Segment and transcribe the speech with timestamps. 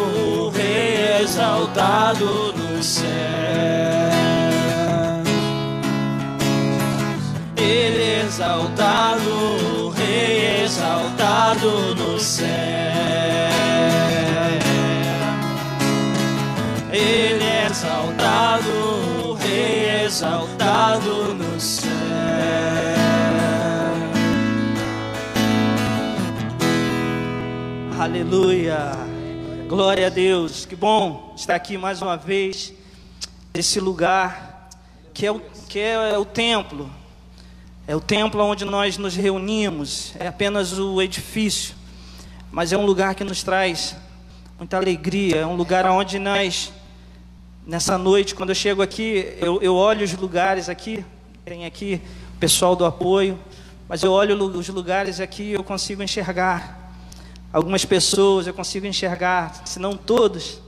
[0.00, 3.06] o Rei exaltado no céu.
[7.56, 9.30] Ele exaltado,
[9.86, 12.46] o Rei exaltado no céu.
[16.92, 18.68] Ele exaltado,
[19.24, 21.90] o Rei exaltado no céu.
[28.00, 28.92] Aleluia,
[29.70, 30.66] glória a Deus.
[30.66, 32.72] Que bom estar aqui mais uma vez
[33.54, 34.68] nesse lugar
[35.14, 36.90] que é o, que é o templo.
[37.86, 41.76] É o templo onde nós nos reunimos, é apenas o edifício,
[42.50, 43.94] mas é um lugar que nos traz
[44.58, 46.72] muita alegria, é um lugar onde nós,
[47.64, 51.04] nessa noite, quando eu chego aqui, eu, eu olho os lugares aqui,
[51.44, 52.02] tem aqui
[52.34, 53.38] o pessoal do apoio,
[53.88, 56.79] mas eu olho os lugares aqui e eu consigo enxergar
[57.52, 60.60] algumas pessoas, eu consigo enxergar, se não todos,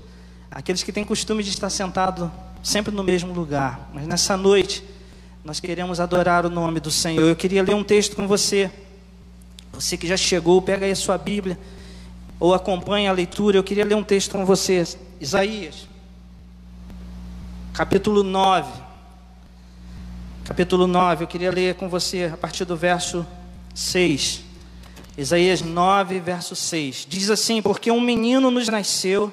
[0.50, 2.30] aqueles que têm costume de estar sentado
[2.62, 4.84] sempre no mesmo lugar, mas nessa noite,
[5.44, 7.24] nós queremos adorar o nome do Senhor.
[7.24, 8.70] Eu queria ler um texto com você.
[9.72, 11.58] Você que já chegou, pega aí a sua Bíblia
[12.38, 13.56] ou acompanha a leitura.
[13.56, 14.86] Eu queria ler um texto com você.
[15.20, 15.88] Isaías,
[17.72, 18.82] capítulo 9.
[20.44, 23.26] Capítulo 9, eu queria ler com você a partir do verso
[23.74, 24.51] 6.
[25.16, 27.06] Isaías 9, verso 6.
[27.08, 29.32] Diz assim: Porque um menino nos nasceu,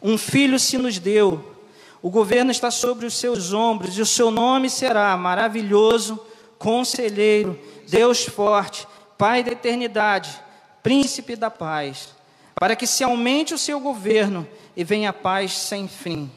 [0.00, 1.56] um filho se nos deu.
[2.00, 6.20] O governo está sobre os seus ombros e o seu nome será maravilhoso,
[6.56, 8.86] conselheiro, Deus forte,
[9.16, 10.30] Pai da eternidade,
[10.80, 12.10] príncipe da paz.
[12.54, 16.30] Para que se aumente o seu governo e venha a paz sem fim.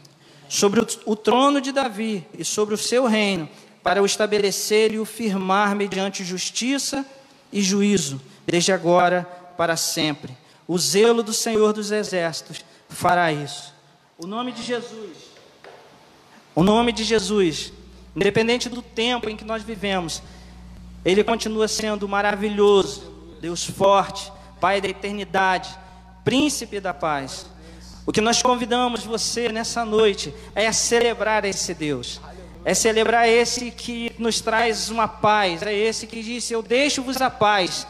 [0.49, 3.47] Sobre o, trono de Davi e sobre o seu reino,
[3.83, 7.05] para o estabelecer e o firmar mediante justiça
[7.53, 9.23] e juízo, desde agora
[9.57, 10.35] para sempre.
[10.67, 13.73] O zelo do Senhor dos Exércitos fará isso.
[14.17, 15.17] O nome de Jesus.
[16.53, 17.71] O nome de Jesus,
[18.15, 20.21] independente do tempo em que nós vivemos,
[21.03, 25.75] ele continua sendo maravilhoso, Deus forte, Pai da eternidade,
[26.23, 27.47] Príncipe da paz.
[28.05, 32.21] O que nós convidamos você nessa noite é celebrar esse Deus,
[32.63, 37.29] é celebrar esse que nos traz uma paz, é esse que disse: Eu deixo-vos a
[37.29, 37.87] paz,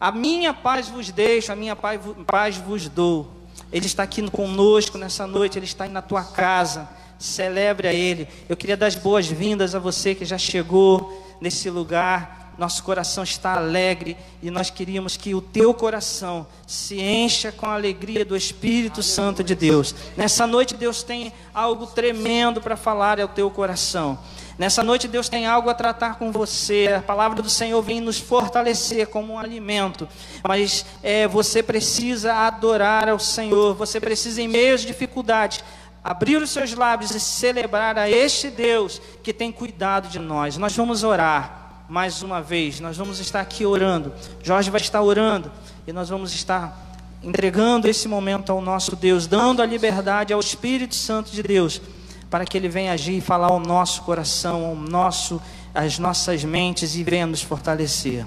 [0.00, 3.32] a minha paz vos deixo, a minha paz vos dou.
[3.72, 6.88] Ele está aqui conosco nessa noite, Ele está na tua casa.
[7.18, 8.28] Celebre a Ele.
[8.48, 12.54] Eu queria dar as boas-vindas a você que já chegou nesse lugar.
[12.58, 17.74] Nosso coração está alegre e nós queríamos que o teu coração se encha com a
[17.74, 19.94] alegria do Espírito Santo de Deus.
[20.16, 24.18] Nessa noite, Deus tem algo tremendo para falar ao teu coração.
[24.58, 26.94] Nessa noite Deus tem algo a tratar com você.
[26.96, 30.08] A palavra do Senhor vem nos fortalecer como um alimento.
[30.46, 33.74] Mas é, você precisa adorar ao Senhor.
[33.74, 35.62] Você precisa, em meio às dificuldades,
[36.02, 40.56] abrir os seus lábios e celebrar a este Deus que tem cuidado de nós.
[40.56, 42.80] Nós vamos orar mais uma vez.
[42.80, 44.10] Nós vamos estar aqui orando.
[44.42, 45.52] Jorge vai estar orando
[45.86, 46.82] e nós vamos estar
[47.22, 51.80] entregando esse momento ao nosso Deus, dando a liberdade ao Espírito Santo de Deus
[52.36, 55.40] para que Ele venha agir e falar ao nosso coração, ao nosso,
[55.74, 58.26] às nossas mentes e venha nos fortalecer.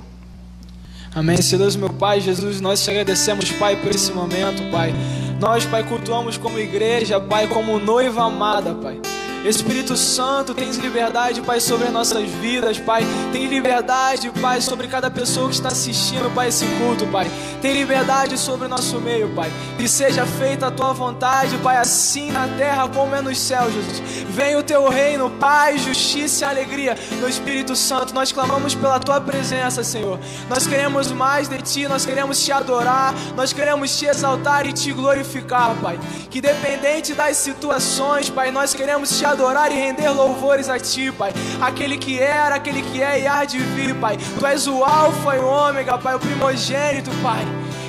[1.13, 1.39] Amém.
[1.39, 4.95] Senhor meu Pai, Jesus, nós te agradecemos, Pai, por esse momento, Pai.
[5.39, 8.99] Nós, Pai, cultuamos como igreja, Pai, como noiva amada, Pai.
[9.45, 13.03] Espírito Santo, tens liberdade, Pai, sobre as nossas vidas, Pai.
[13.31, 17.29] Tem liberdade, Pai, sobre cada pessoa que está assistindo, Pai, esse culto, Pai.
[17.61, 19.49] Tem liberdade sobre o nosso meio, Pai.
[19.77, 24.01] Que seja feita a tua vontade, Pai, assim na terra como é nos céus, Jesus.
[24.29, 28.13] Venha o teu reino, paz, justiça e alegria no Espírito Santo.
[28.13, 30.19] Nós clamamos pela tua presença, Senhor.
[30.49, 34.91] Nós queremos mais de ti, nós queremos te adorar, nós queremos te exaltar e te
[34.91, 35.97] glorificar, Pai.
[36.29, 41.33] Que dependente das situações, Pai, nós queremos te adorar e render louvores a Ti, Pai.
[41.61, 44.17] Aquele que era, aquele que é e há de vir, Pai.
[44.37, 47.45] Tu és o Alfa e o Ômega, Pai, o primogênito, Pai.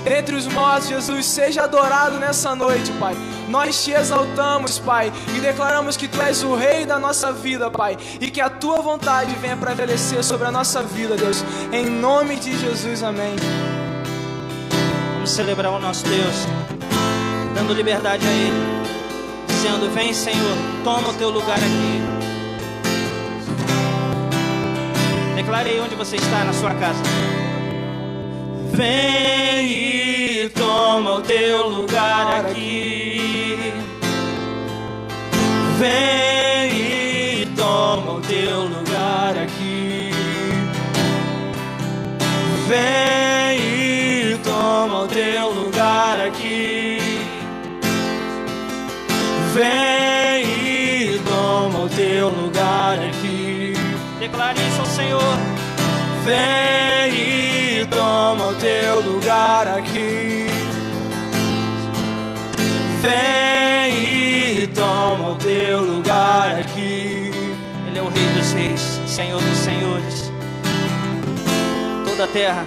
[0.06, 3.14] Entre os mortos, Jesus, seja adorado nessa noite, Pai.
[3.48, 7.98] Nós te exaltamos, Pai, e declaramos que Tu és o Rei da nossa vida, Pai,
[8.20, 11.44] e que a Tua vontade venha prevalecer sobre a nossa vida, Deus.
[11.72, 13.37] Em nome de Jesus, amém.
[15.14, 16.46] Vamos celebrar o nosso Deus,
[17.54, 18.79] dando liberdade a Ele
[19.60, 22.02] dizendo: Vem, Senhor, toma o teu lugar aqui.
[25.36, 27.02] Declare aí onde você está na sua casa.
[28.72, 33.72] Vem e toma o teu lugar aqui.
[35.78, 40.10] Vem e toma o teu lugar aqui.
[42.66, 45.69] Vem e toma o teu lugar
[49.52, 53.75] Vem e toma o teu lugar aqui.
[54.20, 55.37] Declare isso ao Senhor.
[56.25, 60.47] Vem e toma o teu lugar aqui.
[63.02, 67.32] Vem e toma o teu lugar aqui.
[67.88, 70.31] Ele é o Rei dos Reis, Senhor dos Senhores.
[72.06, 72.64] Toda a terra,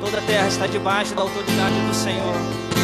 [0.00, 2.75] toda a terra está debaixo da autoridade do Senhor.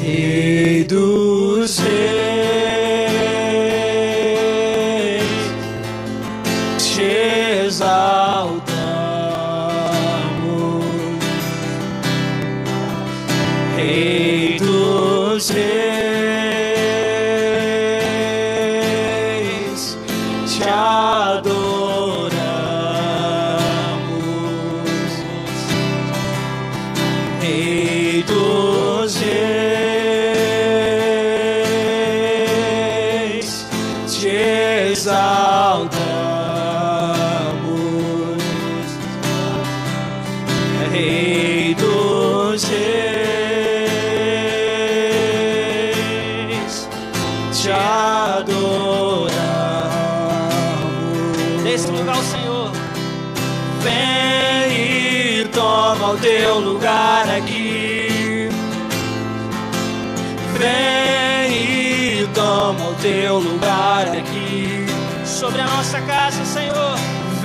[0.00, 3.23] Rei dos Reis,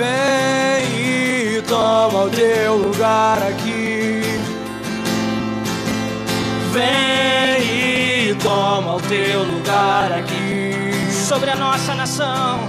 [0.00, 4.22] Vem e toma o teu lugar aqui.
[6.72, 10.94] Vem e toma o teu lugar aqui.
[11.12, 12.60] Sobre a nossa nação.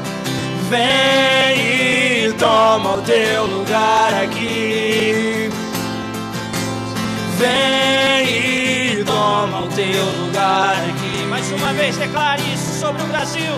[0.70, 5.50] Vem e toma o teu lugar aqui.
[7.38, 11.26] Vem e toma o teu lugar aqui.
[11.30, 13.54] Mais uma vez, declare isso sobre o Brasil.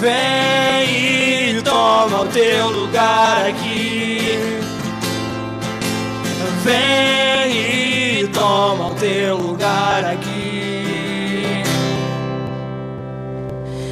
[0.00, 4.38] Vem e toma o teu lugar aqui.
[6.62, 11.62] Vem e toma o teu lugar aqui.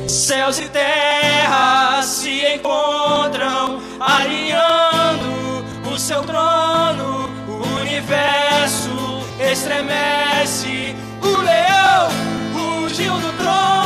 [0.08, 7.16] Céus e terra se encontram, alinhando o seu trono
[9.56, 10.94] estremece.
[11.22, 12.08] O leão
[12.54, 13.85] rugiu do trono,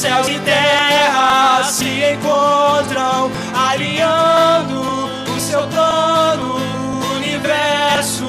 [0.00, 4.80] céus e terra se encontram, alinhando
[5.36, 6.54] o seu trono.
[6.54, 8.24] O universo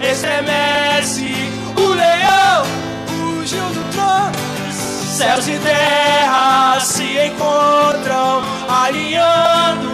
[0.00, 1.34] estremece.
[1.74, 2.62] O leão
[3.10, 4.32] rugiu do trono.
[4.70, 9.90] Céus e terra se encontram, alinhando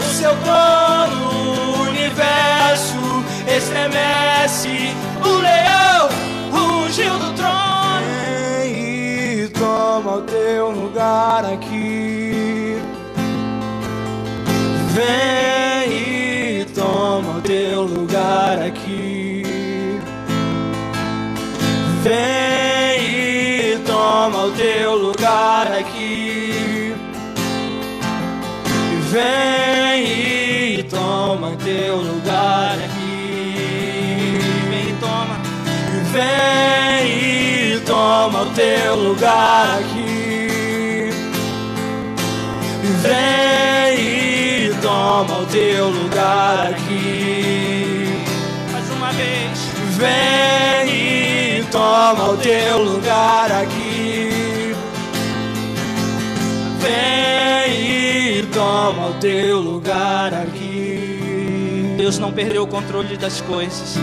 [0.00, 1.30] o seu trono.
[1.30, 4.96] O universo estremece.
[5.24, 6.08] O leão
[6.50, 7.31] rugiu do
[10.16, 12.76] o teu lugar aqui.
[14.90, 19.42] Vem e toma o teu lugar aqui.
[22.02, 26.94] Vem e toma o teu lugar aqui.
[29.10, 34.38] Vem e toma teu lugar aqui.
[34.68, 35.40] Vem toma.
[36.12, 36.81] Vem
[38.32, 41.10] toma o teu lugar aqui.
[43.02, 48.24] Vem e toma o teu lugar aqui.
[48.72, 49.58] Mais uma vez.
[49.98, 54.74] Vem e toma o teu lugar aqui.
[56.80, 61.94] Vem e toma o teu lugar aqui.
[61.98, 63.98] Deus não perdeu o controle das coisas.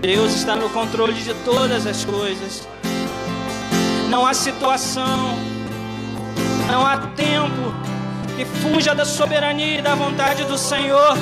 [0.00, 2.68] Deus está no controle de todas as coisas.
[4.08, 5.36] Não há situação,
[6.70, 7.74] não há tempo
[8.36, 11.16] que fuja da soberania e da vontade do Senhor.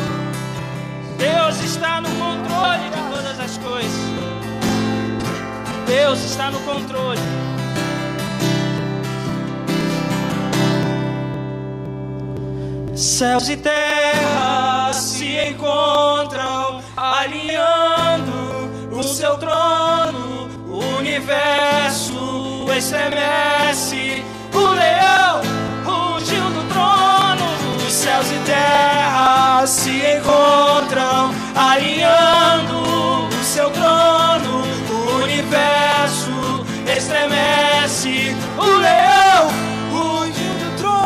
[1.17, 4.01] Deus está no controle de todas as coisas.
[5.87, 7.21] Deus está no controle.
[12.95, 18.06] Céus e terra se encontram alinhando
[18.99, 20.49] o seu trono.
[20.69, 24.25] O universo estremece.
[24.53, 25.41] O leão
[25.85, 27.47] rugiu do trono.
[27.87, 34.65] Os céus e terra se encontram alinhando o seu trono.
[34.91, 36.65] O universo
[36.97, 38.35] estremece.
[38.57, 39.49] O leão
[39.93, 40.97] rugiu do trono.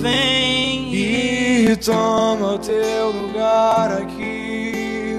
[0.00, 0.31] vem
[1.84, 5.18] toma o teu lugar aqui.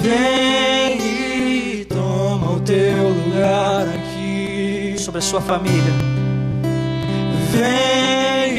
[0.00, 0.98] Vem
[1.80, 4.94] e toma o teu lugar aqui.
[4.98, 5.92] sobre a sua família.
[7.50, 8.58] Vem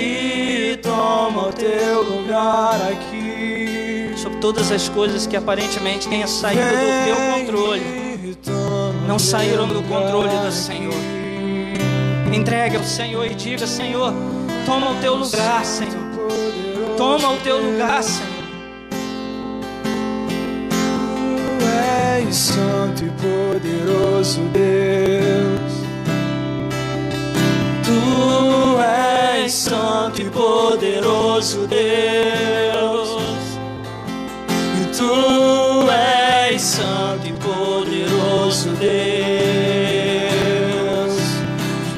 [0.74, 4.14] e toma o teu lugar aqui.
[4.18, 9.82] sobre todas as coisas que aparentemente tenham saído do teu controle, Vem não saíram do
[9.84, 10.94] controle do Senhor.
[10.94, 12.36] aqui.
[12.36, 14.14] Entregue ao Senhor e diga: Senhor,
[14.70, 15.98] toma o teu lugar, Senhor.
[16.96, 18.30] Toma o teu lugar, Senhor.
[21.58, 21.66] Tu
[22.28, 25.74] és santo e poderoso Deus.
[27.84, 28.80] Tu
[29.42, 33.10] és santo e poderoso Deus.
[34.78, 35.90] E tu
[36.52, 38.90] és santo e poderoso Deus.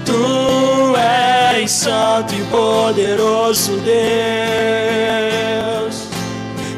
[0.05, 3.95] Tu és santo poderoso Deus.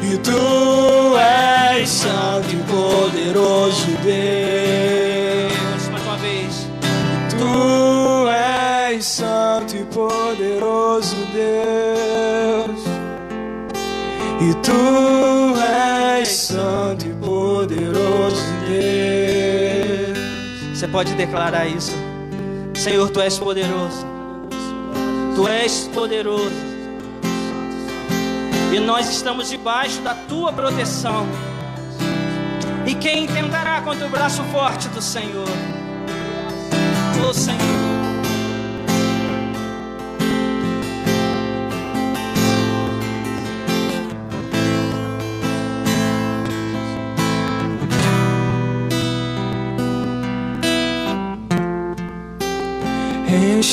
[0.02, 5.88] E tu és santo e poderoso Deus.
[5.90, 6.68] Mais uma vez.
[7.30, 12.80] Tu és santo e poderoso Deus.
[14.40, 15.56] E tu
[16.18, 20.18] és santo e poderoso Deus.
[20.72, 21.92] Você pode declarar isso.
[22.74, 24.13] Senhor, tu és poderoso.
[25.34, 26.74] Tu és poderoso.
[28.72, 31.26] E nós estamos debaixo da tua proteção.
[32.86, 35.48] E quem tentará contra o braço forte do Senhor?
[37.28, 38.03] O Senhor.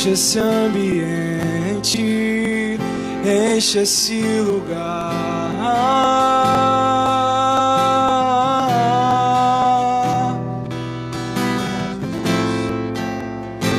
[0.01, 1.99] Enche esse ambiente,
[3.23, 5.51] enche esse lugar.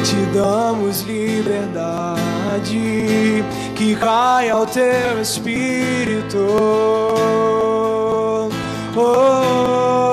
[0.04, 2.14] Te damos liberdade,
[3.74, 6.38] que caia o teu espírito.
[8.94, 10.11] Oh.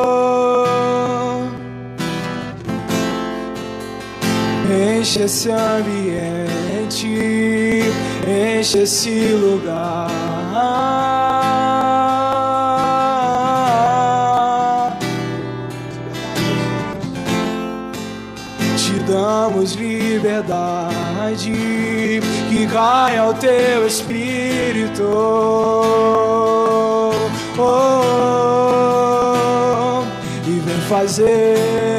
[5.19, 7.09] Enche esse ambiente,
[8.25, 10.07] enche esse lugar.
[18.77, 21.51] Te damos liberdade,
[22.47, 25.03] que caia o teu espírito.
[27.57, 27.91] Oh,
[30.47, 31.98] e vem fazer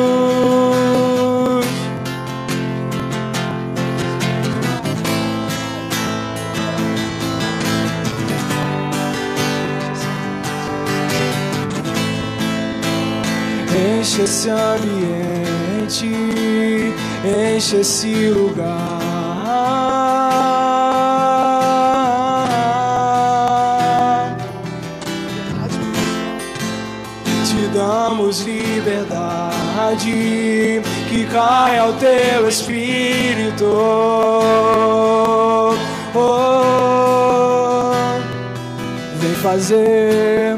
[14.01, 16.07] Enche esse ambiente,
[17.23, 18.97] enche esse lugar.
[27.45, 29.11] Te damos liberdade,
[31.07, 33.67] que caia o teu espírito.
[36.15, 37.75] Oh,
[39.19, 40.57] vem fazer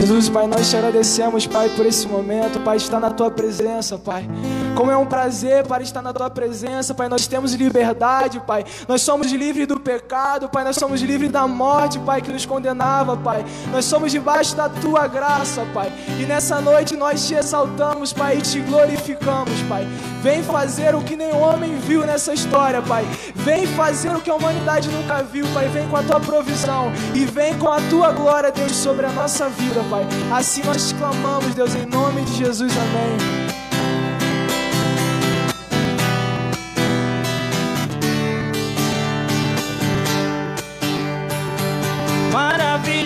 [0.00, 4.26] Jesus, Pai, nós te agradecemos, Pai, por esse momento, Pai, estar na tua presença, Pai.
[4.74, 7.08] Como é um prazer, para estar na tua presença, Pai.
[7.08, 8.64] Nós temos liberdade, Pai.
[8.88, 10.64] Nós somos livres do pecado, Pai.
[10.64, 13.44] Nós somos livres da morte, Pai, que nos condenava, Pai.
[13.72, 15.92] Nós somos debaixo da tua graça, Pai.
[16.18, 19.86] E nessa noite nós te exaltamos, Pai, e te glorificamos, Pai.
[20.22, 23.04] Vem fazer o que nenhum homem viu nessa história, Pai.
[23.34, 25.68] Vem fazer o que a humanidade nunca viu, Pai.
[25.68, 29.48] Vem com a tua provisão e vem com a tua glória, Deus, sobre a nossa
[29.48, 30.06] vida, Pai.
[30.32, 32.72] Assim nós te clamamos, Deus, em nome de Jesus.
[32.76, 33.59] Amém.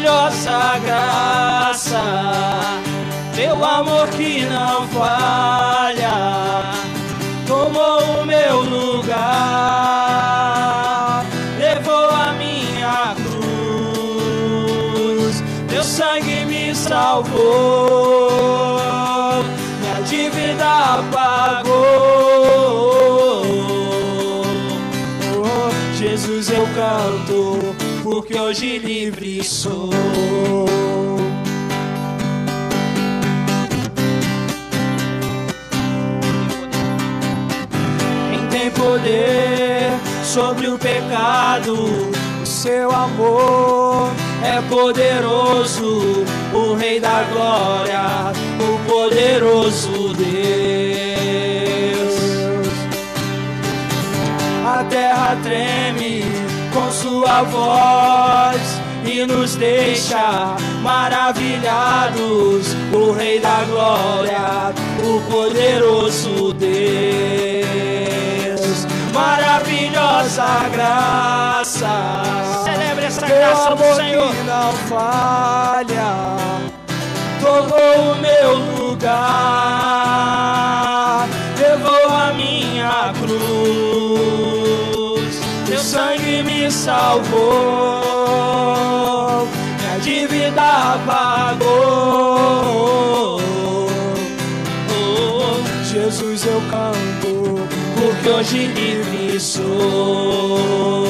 [0.04, 2.02] Maravilhosa graça,
[3.34, 6.12] teu amor que não falha,
[7.46, 9.14] tomou o meu lugar,
[11.58, 13.14] levou a minha
[14.76, 17.40] cruz, teu sangue me salvou,
[19.80, 21.94] minha dívida pagou.
[25.36, 27.33] Oh, Jesus, eu canto
[28.14, 29.90] porque hoje livre sou.
[38.30, 39.90] Quem tem poder
[40.22, 41.74] sobre o pecado,
[42.40, 44.12] o seu amor
[44.44, 46.24] é poderoso,
[46.54, 50.24] o Rei da Glória, o poderoso Deus.
[54.64, 56.43] A terra treme
[57.14, 62.74] sua voz e nos deixa maravilhados.
[62.92, 66.74] O Rei da Glória, o poderoso Deus,
[69.12, 72.22] maravilhosa graça.
[72.64, 74.34] Celebre essa graça do Senhor.
[74.34, 76.34] Que não falha,
[77.40, 78.56] tomou o meu
[78.88, 79.38] lugar,
[81.56, 84.63] levou a minha cruz.
[85.66, 87.40] Teu sangue me salvou,
[89.80, 91.64] minha dívida pagou.
[94.90, 101.06] Oh, Jesus, eu canto, porque hoje livre sou.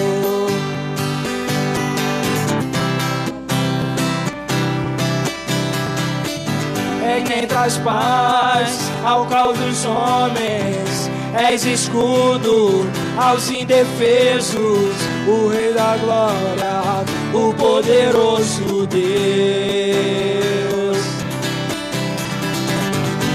[7.05, 14.94] É quem traz paz ao caos dos homens, és escudo aos indefesos,
[15.27, 19.05] o Rei da Glória, o poderoso Deus.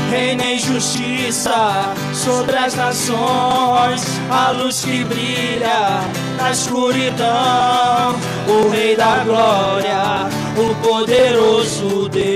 [0.09, 6.01] Reina em justiça sobre as nações, a luz que brilha
[6.37, 8.15] na escuridão,
[8.47, 12.29] o Rei da Glória, o poderoso Deus.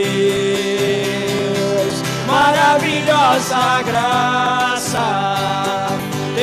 [2.27, 5.03] Maravilhosa graça,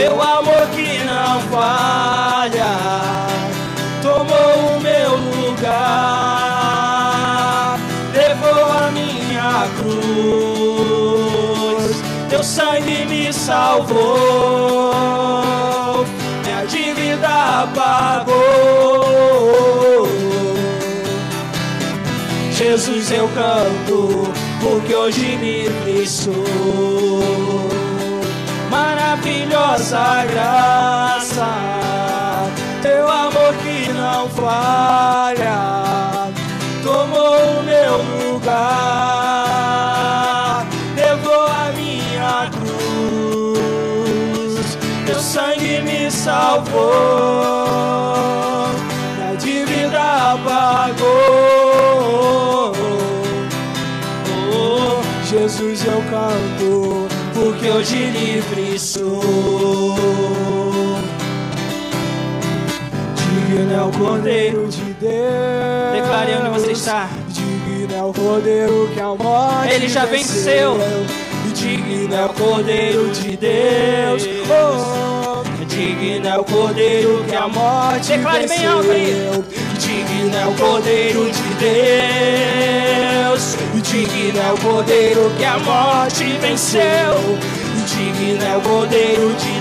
[0.01, 2.73] teu amor que não falha,
[4.03, 5.11] tomou o meu
[5.43, 5.77] lugar,
[8.15, 11.03] levou a minha cruz,
[12.31, 14.95] teu sangue me salvou,
[16.45, 18.41] minha dívida pagou.
[22.53, 24.33] Jesus, eu canto,
[24.63, 27.80] porque hoje livre sou
[29.11, 31.49] maravilhosa graça,
[32.81, 35.59] teu amor que não falha,
[36.85, 37.97] tomou o meu
[38.33, 38.55] lugar,
[40.95, 42.49] levou a minha
[43.57, 46.79] cruz, teu sangue me salvou,
[49.17, 51.11] minha dívida pagou.
[54.53, 56.60] Oh, Jesus, eu canto
[57.61, 59.23] porque hoje livre sou.
[63.17, 65.93] Digno é o Cordeiro de Deus.
[65.93, 67.11] Declare onde você está.
[67.29, 70.79] Digno é o Cordeiro que a morte Ele já venceu.
[71.55, 74.27] Digno é o Cordeiro de Deus.
[74.49, 78.59] Oh, digno é o Cordeiro que a morte Declare venceu.
[78.59, 79.45] bem alto aí.
[79.79, 83.57] Digno é o Cordeiro de Deus.
[83.91, 87.37] Digno é o Cordeiro que a morte venceu.
[87.89, 89.61] Digno é o Cordeiro de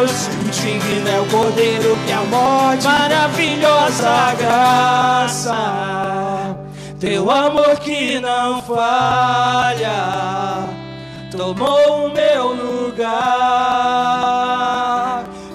[0.00, 0.28] Deus.
[0.50, 2.84] Digno é o Cordeiro que a morte.
[2.84, 5.56] Maravilhosa graça.
[6.98, 9.94] Teu amor que não falha.
[11.30, 13.04] Tomou o meu lugar.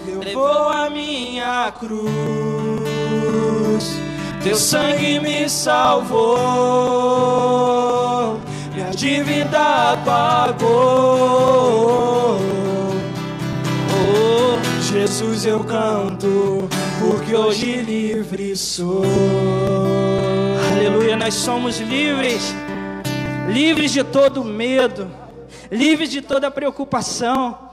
[0.08, 2.13] Levou a minha cruz
[4.44, 6.28] Teu sangue me salvou,
[8.74, 10.68] minha dívida pagou.
[13.90, 16.68] Oh, Jesus eu canto,
[17.00, 19.06] porque hoje livre sou.
[20.74, 22.54] Aleluia, nós somos livres,
[23.48, 25.10] livres de todo medo,
[25.72, 27.73] livres de toda preocupação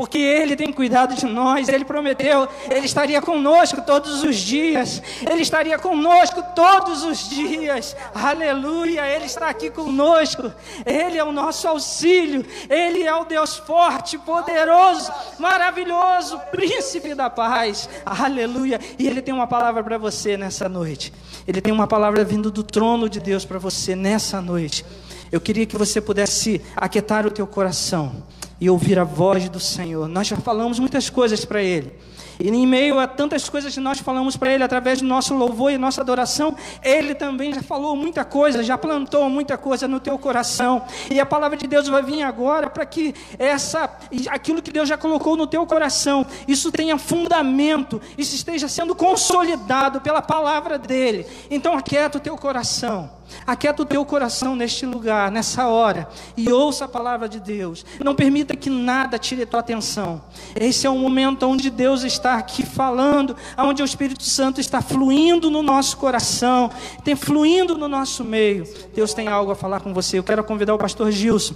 [0.00, 5.42] porque Ele tem cuidado de nós, Ele prometeu, Ele estaria conosco todos os dias, Ele
[5.42, 10.50] estaria conosco todos os dias, aleluia, Ele está aqui conosco,
[10.86, 17.86] Ele é o nosso auxílio, Ele é o Deus forte, poderoso, maravilhoso, príncipe da paz,
[18.06, 21.12] aleluia, e Ele tem uma palavra para você nessa noite,
[21.46, 24.82] Ele tem uma palavra vindo do trono de Deus para você nessa noite.
[25.30, 28.24] Eu queria que você pudesse aquietar o teu coração
[28.60, 30.06] e ouvir a voz do Senhor.
[30.06, 31.92] Nós já falamos muitas coisas para Ele.
[32.38, 35.70] E em meio a tantas coisas que nós falamos para Ele através do nosso louvor
[35.70, 40.18] e nossa adoração, Ele também já falou muita coisa, já plantou muita coisa no teu
[40.18, 40.82] coração.
[41.10, 43.90] E a palavra de Deus vai vir agora para que essa,
[44.28, 50.00] aquilo que Deus já colocou no teu coração, isso tenha fundamento, isso esteja sendo consolidado
[50.00, 51.26] pela palavra dele.
[51.50, 53.19] Então aquieta o teu coração.
[53.46, 57.84] Aquieta o teu coração neste lugar, nessa hora, e ouça a palavra de Deus.
[58.02, 60.22] Não permita que nada tire a tua atenção.
[60.54, 65.50] Esse é o momento onde Deus está aqui falando, onde o Espírito Santo está fluindo
[65.50, 66.70] no nosso coração,
[67.04, 68.66] tem fluindo no nosso meio.
[68.94, 70.18] Deus tem algo a falar com você.
[70.18, 71.54] Eu quero convidar o pastor Gilson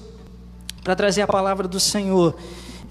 [0.82, 2.34] para trazer a palavra do Senhor.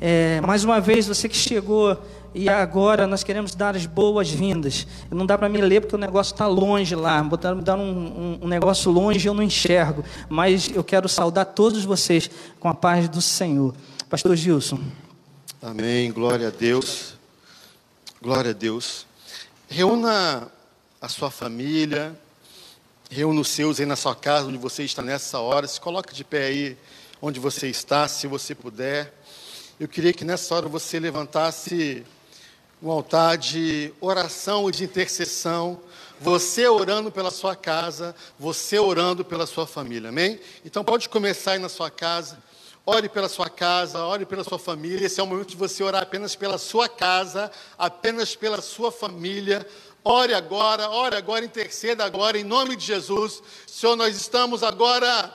[0.01, 1.97] É, mais uma vez, você que chegou
[2.35, 4.87] e agora nós queremos dar as boas-vindas.
[5.11, 7.21] Não dá para me ler porque o negócio está longe lá.
[7.23, 10.03] Botaram dar um, um, um, negócio longe eu não enxergo.
[10.27, 13.75] Mas eu quero saudar todos vocês com a paz do Senhor.
[14.09, 14.79] Pastor Gilson.
[15.61, 16.11] Amém.
[16.11, 17.15] Glória a Deus.
[18.21, 19.05] Glória a Deus.
[19.69, 20.51] Reúna
[20.99, 22.17] a sua família.
[23.09, 25.67] Reúna os seus aí na sua casa, onde você está nessa hora.
[25.67, 26.77] Se coloque de pé aí
[27.21, 29.13] onde você está, se você puder.
[29.79, 32.03] Eu queria que nessa hora você levantasse
[32.83, 35.79] um altar de oração e de intercessão,
[36.19, 40.37] você orando pela sua casa, você orando pela sua família, amém?
[40.65, 42.37] Então pode começar aí na sua casa,
[42.85, 46.03] ore pela sua casa, ore pela sua família, esse é o momento de você orar
[46.03, 49.65] apenas pela sua casa, apenas pela sua família,
[50.03, 55.31] ore agora, ore agora, interceda agora, em nome de Jesus, Senhor, nós estamos agora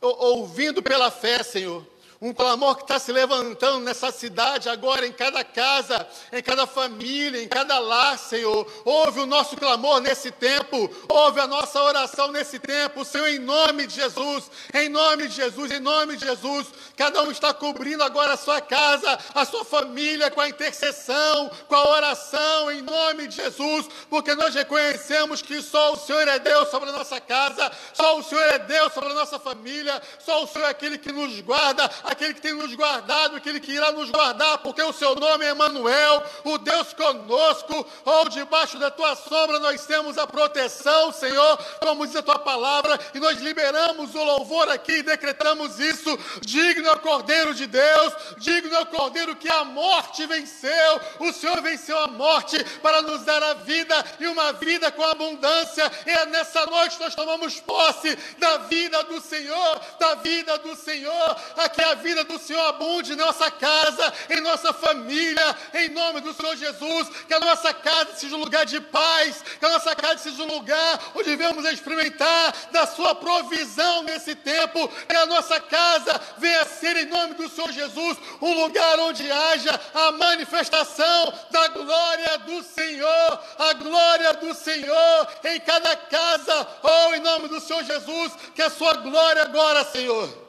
[0.00, 1.84] ouvindo pela fé, Senhor,
[2.20, 7.42] um clamor que está se levantando nessa cidade agora, em cada casa, em cada família,
[7.42, 8.66] em cada lar, Senhor.
[8.84, 13.86] Ouve o nosso clamor nesse tempo, ouve a nossa oração nesse tempo, Senhor, em nome
[13.86, 16.66] de Jesus, em nome de Jesus, em nome de Jesus.
[16.96, 21.74] Cada um está cobrindo agora a sua casa, a sua família, com a intercessão, com
[21.74, 26.68] a oração, em nome de Jesus, porque nós reconhecemos que só o Senhor é Deus
[26.70, 30.46] sobre a nossa casa, só o Senhor é Deus sobre a nossa família, só o
[30.46, 34.10] Senhor é aquele que nos guarda, aquele que tem nos guardado, aquele que irá nos
[34.10, 39.58] guardar, porque o seu nome é Emanuel, o Deus conosco, ou debaixo da tua sombra
[39.58, 44.68] nós temos a proteção, Senhor, como diz a tua palavra, e nós liberamos o louvor
[44.68, 49.48] aqui e decretamos isso, digno é o Cordeiro de Deus, digno é o Cordeiro que
[49.48, 54.52] a morte venceu, o Senhor venceu a morte para nos dar a vida e uma
[54.52, 60.16] vida com abundância, e é nessa noite nós tomamos posse da vida do Senhor, da
[60.16, 65.88] vida do Senhor, aqui vida do Senhor abunde em nossa casa, em nossa família, em
[65.90, 67.08] nome do Senhor Jesus.
[67.26, 70.54] Que a nossa casa seja um lugar de paz, que a nossa casa seja um
[70.54, 74.88] lugar onde vamos experimentar da Sua provisão nesse tempo.
[75.08, 79.80] Que a nossa casa venha ser, em nome do Senhor Jesus, um lugar onde haja
[79.94, 87.14] a manifestação da glória do Senhor, a glória do Senhor em cada casa, ou oh,
[87.14, 90.43] em nome do Senhor Jesus, que a Sua glória agora, Senhor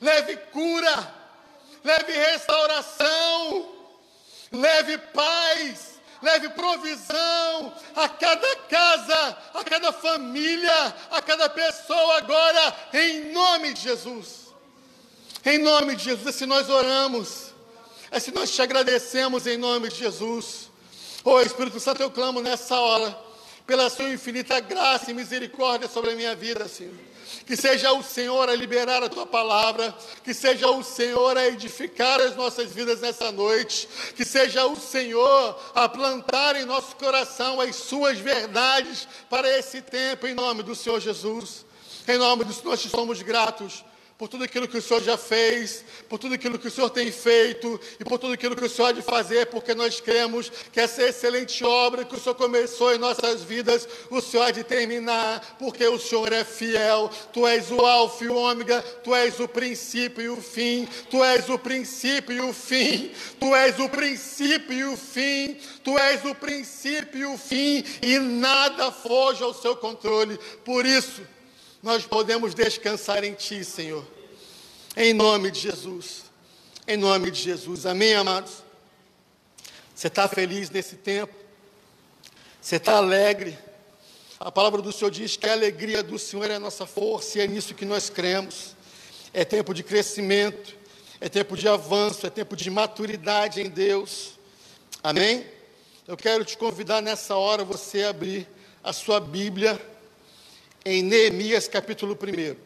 [0.00, 1.14] leve cura,
[1.84, 3.68] leve restauração,
[4.50, 13.32] leve paz, leve provisão a cada casa, a cada família, a cada pessoa agora, em
[13.32, 14.40] nome de Jesus.
[15.44, 17.54] Em nome de Jesus, assim nós oramos,
[18.10, 20.70] assim nós te agradecemos em nome de Jesus.
[21.24, 23.16] Oh Espírito Santo, eu clamo nessa hora,
[23.66, 27.09] pela sua infinita graça e misericórdia sobre a minha vida, Senhor
[27.50, 32.20] que seja o Senhor a liberar a tua palavra, que seja o Senhor a edificar
[32.20, 37.74] as nossas vidas nessa noite, que seja o Senhor a plantar em nosso coração as
[37.74, 41.66] suas verdades para esse tempo, em nome do Senhor Jesus.
[42.06, 43.82] Em nome do Senhor, nós te somos gratos
[44.20, 47.10] por tudo aquilo que o Senhor já fez, por tudo aquilo que o Senhor tem
[47.10, 50.78] feito e por tudo aquilo que o Senhor há de fazer, porque nós cremos que
[50.78, 55.56] essa excelente obra que o Senhor começou em nossas vidas, o Senhor há de terminar,
[55.58, 57.10] porque o Senhor é fiel.
[57.32, 61.24] Tu és o Alfa e o Ômega, tu és o princípio e o fim, tu
[61.24, 66.22] és o princípio e o fim, tu és o princípio e o fim, tu és
[66.26, 70.38] o princípio e o fim, e nada foge ao seu controle.
[70.62, 71.22] Por isso,
[71.82, 74.06] nós podemos descansar em Ti, Senhor.
[74.94, 76.24] Em nome de Jesus.
[76.86, 77.86] Em nome de Jesus.
[77.86, 78.62] Amém, amados?
[79.94, 81.34] Você está feliz nesse tempo?
[82.60, 83.56] Você está alegre?
[84.38, 87.40] A palavra do Senhor diz que a alegria do Senhor é a nossa força e
[87.40, 88.76] é nisso que nós cremos.
[89.32, 90.76] É tempo de crescimento,
[91.18, 94.38] é tempo de avanço, é tempo de maturidade em Deus.
[95.02, 95.46] Amém?
[96.06, 98.46] Eu quero te convidar nessa hora você abrir
[98.84, 99.80] a sua Bíblia
[100.84, 102.56] em Neemias capítulo 1.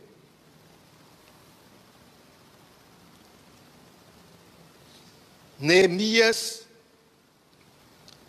[5.59, 6.67] Neemias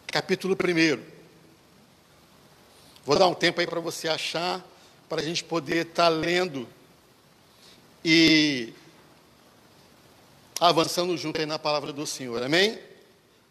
[0.07, 1.03] capítulo 1.
[3.05, 4.65] Vou dar um tempo aí para você achar,
[5.07, 6.67] para a gente poder estar tá lendo
[8.03, 8.73] e
[10.59, 12.41] avançando junto aí na palavra do Senhor.
[12.41, 12.79] Amém?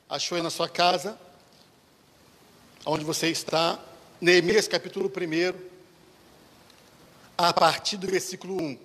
[0.09, 1.19] Achou aí na sua casa,
[2.85, 3.79] onde você está,
[4.21, 5.74] Neemias capítulo 1
[7.37, 8.79] a partir do versículo 1.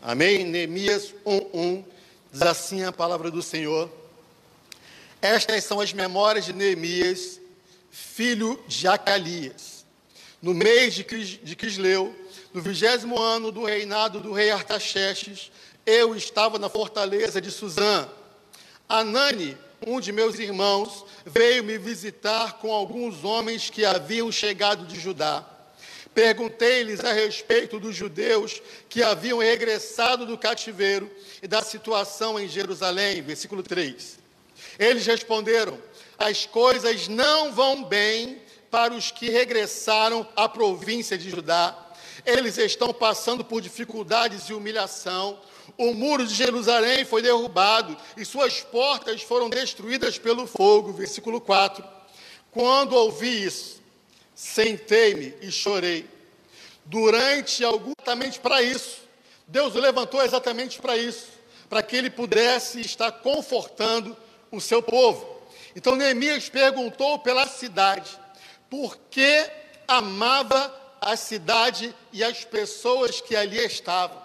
[0.00, 0.44] Amém?
[0.44, 1.84] Neemias 1, 1,
[2.32, 3.90] diz assim a palavra do Senhor.
[5.20, 7.40] Estas são as memórias de Neemias,
[7.90, 9.84] filho de Acalias.
[10.40, 12.14] No mês de, de Quisleu,
[12.54, 15.50] no vigésimo ano do reinado do rei Artaxerxes,
[15.84, 18.08] eu estava na fortaleza de Suzã.
[18.88, 25.00] Anani, um de meus irmãos, veio me visitar com alguns homens que haviam chegado de
[25.00, 25.44] Judá.
[26.18, 31.08] Perguntei-lhes a respeito dos judeus que haviam regressado do cativeiro
[31.40, 33.22] e da situação em Jerusalém.
[33.22, 34.18] Versículo 3.
[34.80, 35.78] Eles responderam:
[36.18, 41.86] As coisas não vão bem para os que regressaram à província de Judá.
[42.26, 45.38] Eles estão passando por dificuldades e humilhação.
[45.76, 50.92] O muro de Jerusalém foi derrubado e suas portas foram destruídas pelo fogo.
[50.92, 51.84] Versículo 4.
[52.50, 53.78] Quando ouvi isso,
[54.38, 56.08] sentei-me e chorei.
[56.84, 59.00] Durante algum exatamente para isso.
[59.48, 61.26] Deus o levantou exatamente para isso,
[61.68, 64.16] para que ele pudesse estar confortando
[64.52, 65.42] o seu povo.
[65.74, 68.16] Então Neemias perguntou pela cidade,
[68.70, 69.50] por que
[69.88, 74.22] amava a cidade e as pessoas que ali estavam.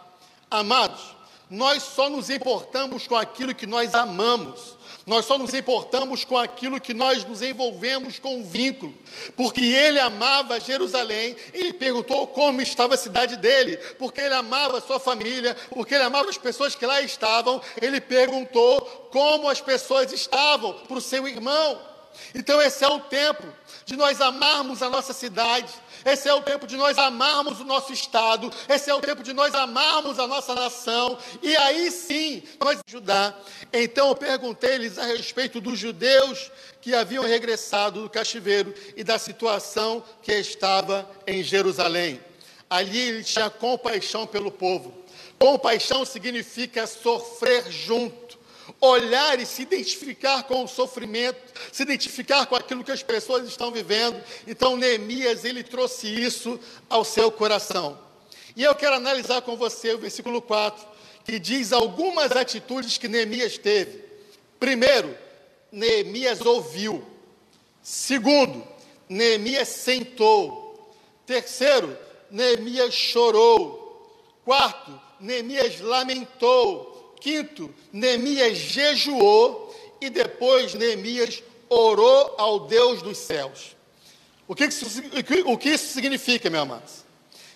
[0.51, 1.01] Amados,
[1.49, 4.72] nós só nos importamos com aquilo que nós amamos.
[5.05, 8.93] Nós só nos importamos com aquilo que nós nos envolvemos com o vínculo.
[9.35, 14.81] Porque ele amava Jerusalém, ele perguntou como estava a cidade dele, porque ele amava a
[14.81, 20.13] sua família, porque ele amava as pessoas que lá estavam, ele perguntou como as pessoas
[20.13, 21.93] estavam para o seu irmão.
[22.33, 23.43] Então, esse é o tempo
[23.85, 25.73] de nós amarmos a nossa cidade,
[26.05, 29.33] esse é o tempo de nós amarmos o nosso Estado, esse é o tempo de
[29.33, 33.39] nós amarmos a nossa nação, e aí sim nós ajudar.
[33.71, 40.03] Então eu perguntei-lhes a respeito dos judeus que haviam regressado do cativeiro e da situação
[40.21, 42.19] que estava em Jerusalém.
[42.69, 44.93] Ali ele tinha compaixão pelo povo.
[45.37, 48.42] Compaixão significa sofrer junto
[48.79, 51.39] olhar e se identificar com o sofrimento,
[51.71, 54.21] se identificar com aquilo que as pessoas estão vivendo.
[54.47, 57.97] Então, Neemias, ele trouxe isso ao seu coração.
[58.55, 60.85] E eu quero analisar com você o versículo 4,
[61.25, 64.03] que diz algumas atitudes que Neemias teve.
[64.59, 65.17] Primeiro,
[65.71, 67.03] Neemias ouviu.
[67.81, 68.65] Segundo,
[69.09, 70.93] Neemias sentou.
[71.25, 71.97] Terceiro,
[72.29, 73.81] Neemias chorou.
[74.45, 76.92] Quarto, Neemias lamentou.
[77.23, 83.77] Quinto, Neemias jejuou e depois Neemias orou ao Deus dos céus.
[84.45, 84.85] O que, isso,
[85.45, 87.05] o que isso significa, meu amados?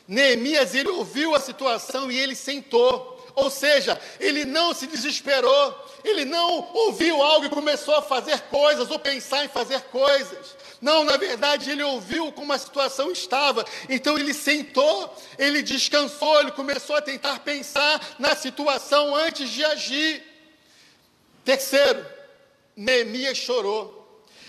[0.07, 3.16] Neemias, ele ouviu a situação e ele sentou.
[3.38, 8.89] Ou seja, ele não se desesperou, ele não ouviu algo e começou a fazer coisas
[8.89, 10.55] ou pensar em fazer coisas.
[10.81, 13.63] Não, na verdade, ele ouviu como a situação estava.
[13.88, 20.23] Então ele sentou, ele descansou, ele começou a tentar pensar na situação antes de agir.
[21.45, 22.03] Terceiro,
[22.75, 23.97] Neemias chorou.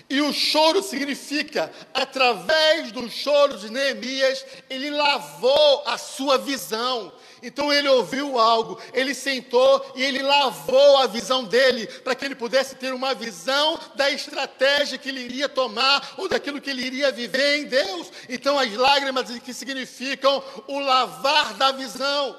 [0.09, 7.13] E o choro significa, através do choro de Neemias, ele lavou a sua visão.
[7.41, 12.35] Então ele ouviu algo, ele sentou e ele lavou a visão dele, para que ele
[12.35, 17.11] pudesse ter uma visão da estratégia que ele iria tomar, ou daquilo que ele iria
[17.11, 18.11] viver em Deus.
[18.27, 22.35] Então as lágrimas que significam o lavar da visão.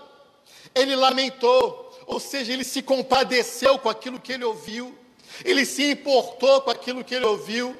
[0.74, 4.96] ele lamentou, ou seja, ele se compadeceu com aquilo que ele ouviu,
[5.44, 7.76] ele se importou com aquilo que ele ouviu.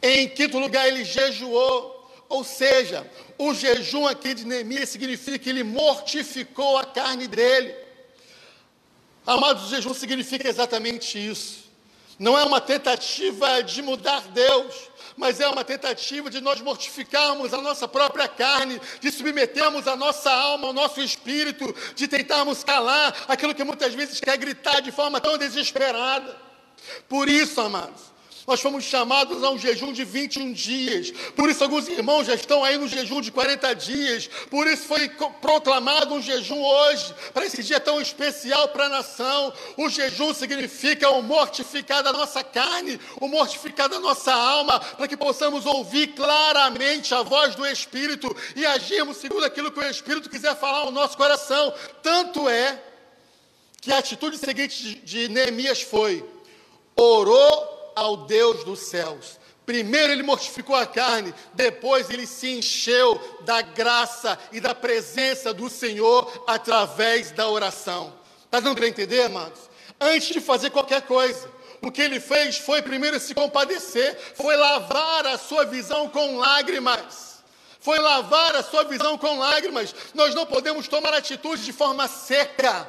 [0.00, 1.97] Em quinto lugar, ele jejuou,
[2.28, 3.08] ou seja,
[3.38, 7.74] o jejum aqui de Neemias significa que ele mortificou a carne dele.
[9.26, 11.68] Amados, o jejum significa exatamente isso.
[12.18, 14.74] Não é uma tentativa de mudar Deus,
[15.16, 20.30] mas é uma tentativa de nós mortificarmos a nossa própria carne, de submetermos a nossa
[20.30, 25.20] alma, o nosso espírito, de tentarmos calar aquilo que muitas vezes quer gritar de forma
[25.20, 26.36] tão desesperada.
[27.08, 28.02] Por isso, amados,
[28.48, 31.10] nós fomos chamados a um jejum de 21 dias.
[31.36, 34.26] Por isso, alguns irmãos já estão aí no jejum de 40 dias.
[34.48, 35.06] Por isso, foi
[35.42, 39.52] proclamado um jejum hoje, para esse dia tão especial para a nação.
[39.76, 45.16] O jejum significa o mortificar da nossa carne, o mortificar da nossa alma, para que
[45.16, 50.56] possamos ouvir claramente a voz do Espírito e agirmos segundo aquilo que o Espírito quiser
[50.56, 51.74] falar ao nosso coração.
[52.02, 52.82] Tanto é
[53.82, 56.24] que a atitude seguinte de, Neemias foi:
[56.96, 59.38] orou ao Deus dos céus.
[59.66, 65.68] Primeiro ele mortificou a carne, depois ele se encheu da graça e da presença do
[65.68, 68.14] Senhor através da oração.
[68.44, 69.60] Está dando para entender, amados?
[70.00, 71.50] Antes de fazer qualquer coisa,
[71.82, 77.42] o que ele fez foi primeiro se compadecer, foi lavar a sua visão com lágrimas.
[77.78, 79.94] Foi lavar a sua visão com lágrimas.
[80.14, 82.88] Nós não podemos tomar atitude de forma seca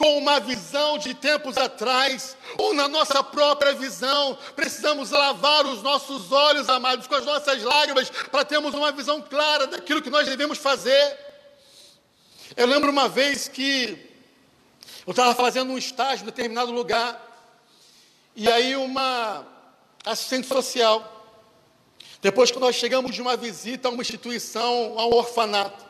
[0.00, 4.38] com uma visão de tempos atrás, ou na nossa própria visão.
[4.56, 9.66] Precisamos lavar os nossos olhos, amados, com as nossas lágrimas, para termos uma visão clara
[9.66, 11.18] daquilo que nós devemos fazer.
[12.56, 14.10] Eu lembro uma vez que
[15.06, 17.20] eu estava fazendo um estágio em determinado lugar,
[18.34, 19.46] e aí uma
[20.06, 21.36] assistente social,
[22.22, 25.84] depois que nós chegamos de uma visita a uma instituição, a um orfanato,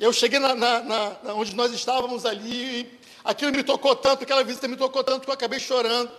[0.00, 4.66] eu cheguei na, na, na, onde nós estávamos ali Aquilo me tocou tanto, aquela visita
[4.66, 6.10] me tocou tanto que eu acabei chorando.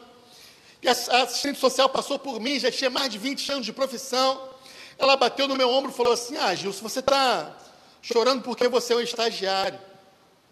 [0.82, 4.50] E a assistente social passou por mim, já tinha mais de 20 anos de profissão.
[4.98, 7.56] Ela bateu no meu ombro e falou assim: Ah, Gilson, você está
[8.02, 9.80] chorando porque você é um estagiário,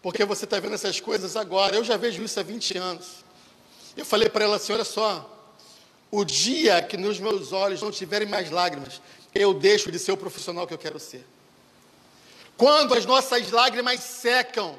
[0.02, 1.76] porque você está vendo essas coisas agora.
[1.76, 3.08] Eu já vejo isso há 20 anos.
[3.97, 5.28] Eu falei para ela assim: Olha só,
[6.12, 9.02] o dia que nos meus olhos não tiverem mais lágrimas,
[9.34, 11.26] eu deixo de ser o profissional que eu quero ser.
[12.58, 14.78] Quando as nossas lágrimas secam,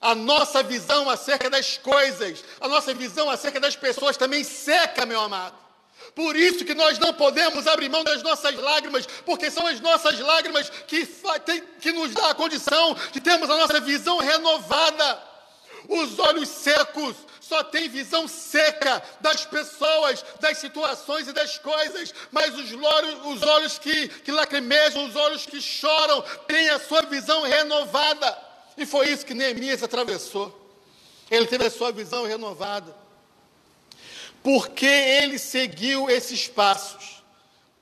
[0.00, 5.20] a nossa visão acerca das coisas, a nossa visão acerca das pessoas também seca, meu
[5.20, 5.66] amado.
[6.14, 10.18] Por isso que nós não podemos abrir mão das nossas lágrimas, porque são as nossas
[10.18, 11.06] lágrimas que,
[11.80, 15.22] que nos dá a condição de termos a nossa visão renovada.
[15.88, 22.54] Os olhos secos só têm visão seca das pessoas, das situações e das coisas, mas
[22.58, 27.42] os olhos, os olhos que, que lacrimejam, os olhos que choram, têm a sua visão
[27.42, 28.45] renovada.
[28.76, 30.54] E foi isso que Neemias atravessou.
[31.30, 32.94] Ele teve a sua visão renovada.
[34.42, 37.22] Porque ele seguiu esses passos.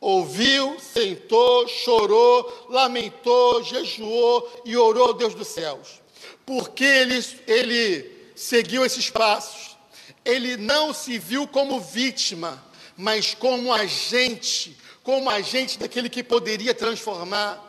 [0.00, 6.00] Ouviu, sentou, chorou, lamentou, jejuou e orou ao Deus dos céus.
[6.46, 9.76] Porque ele, ele seguiu esses passos.
[10.24, 12.62] Ele não se viu como vítima,
[12.96, 17.62] mas como agente, como agente daquele que poderia transformar.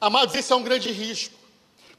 [0.00, 1.39] Amados, esse é um grande risco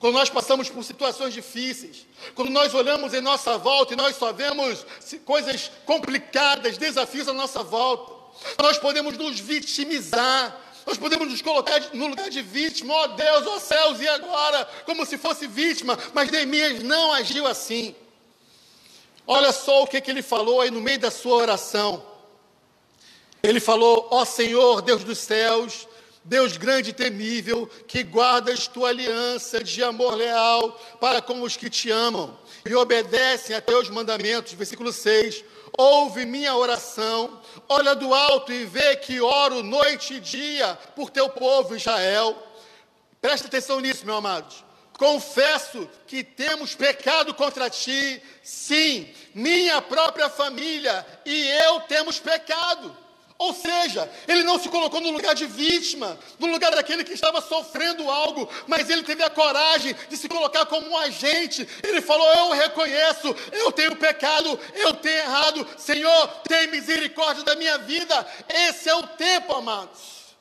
[0.02, 4.34] quando nós passamos por situações difíceis, quando nós olhamos em nossa volta e nós só
[4.34, 4.84] vemos
[5.24, 8.12] coisas complicadas, desafios à nossa volta,
[8.60, 13.46] nós podemos nos vitimizar, nós podemos nos colocar no lugar de vítima, ó oh Deus,
[13.46, 14.66] ó oh céus, e agora?
[14.88, 17.96] Como se fosse vítima, mas Neemias não agiu assim.
[19.28, 22.04] Olha só o que, que ele falou aí no meio da sua oração.
[23.44, 25.88] Ele falou: Ó oh Senhor, Deus dos céus,
[26.24, 31.70] Deus grande e temível, que guardas tua aliança de amor leal para com os que
[31.70, 34.54] te amam e obedecem a teus mandamentos.
[34.54, 35.44] Versículo 6.
[35.78, 41.30] Ouve minha oração, olha do alto e vê que oro noite e dia por teu
[41.30, 42.38] povo Israel.
[43.20, 44.54] Presta atenção nisso, meu amado.
[44.98, 52.96] Confesso que temos pecado contra ti, sim, minha própria família e eu temos pecado.
[53.42, 57.42] Ou seja, ele não se colocou no lugar de vítima, no lugar daquele que estava
[57.42, 61.68] sofrendo algo, mas ele teve a coragem de se colocar como um agente.
[61.82, 65.68] Ele falou: Eu reconheço, eu tenho pecado, eu tenho errado.
[65.76, 68.28] Senhor, tem misericórdia da minha vida.
[68.48, 70.36] Esse é o tempo, amados,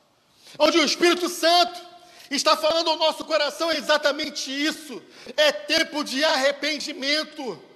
[0.59, 1.81] onde o Espírito Santo
[2.29, 5.01] está falando ao nosso coração exatamente isso.
[5.35, 7.70] É tempo de arrependimento.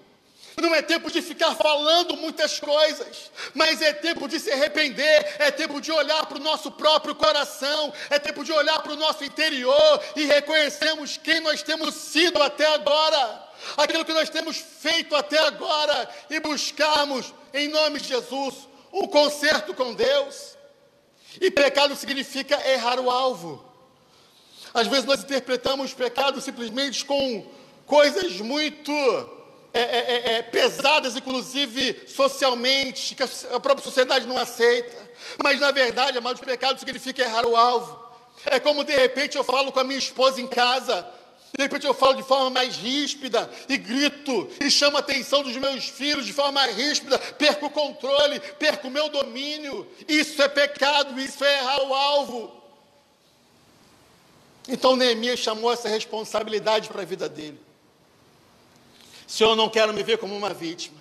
[0.62, 5.52] Não é tempo de ficar falando muitas coisas, mas é tempo de se arrepender, é
[5.52, 9.24] tempo de olhar para o nosso próprio coração, é tempo de olhar para o nosso
[9.24, 13.44] interior e reconhecermos quem nós temos sido até agora,
[13.76, 18.56] aquilo que nós temos feito até agora e buscarmos, em nome de Jesus,
[18.94, 20.56] um conserto com Deus.
[21.42, 23.66] E pecado significa errar o alvo.
[24.74, 27.46] Às vezes nós interpretamos pecado simplesmente com
[27.86, 29.35] coisas muito
[29.76, 34.96] é, é, é, é, pesadas, inclusive socialmente, que a própria sociedade não aceita.
[35.44, 38.06] Mas, na verdade, amados, pecado significa errar o alvo.
[38.46, 41.06] É como, de repente, eu falo com a minha esposa em casa,
[41.58, 45.56] de repente eu falo de forma mais ríspida e grito e chamo a atenção dos
[45.58, 49.86] meus filhos de forma mais ríspida, perco o controle, perco o meu domínio.
[50.08, 52.62] Isso é pecado, isso é errar o alvo.
[54.70, 57.65] Então Neemias chamou essa responsabilidade para a vida dele.
[59.28, 60.98] Senhor, eu não quero me ver como uma vítima,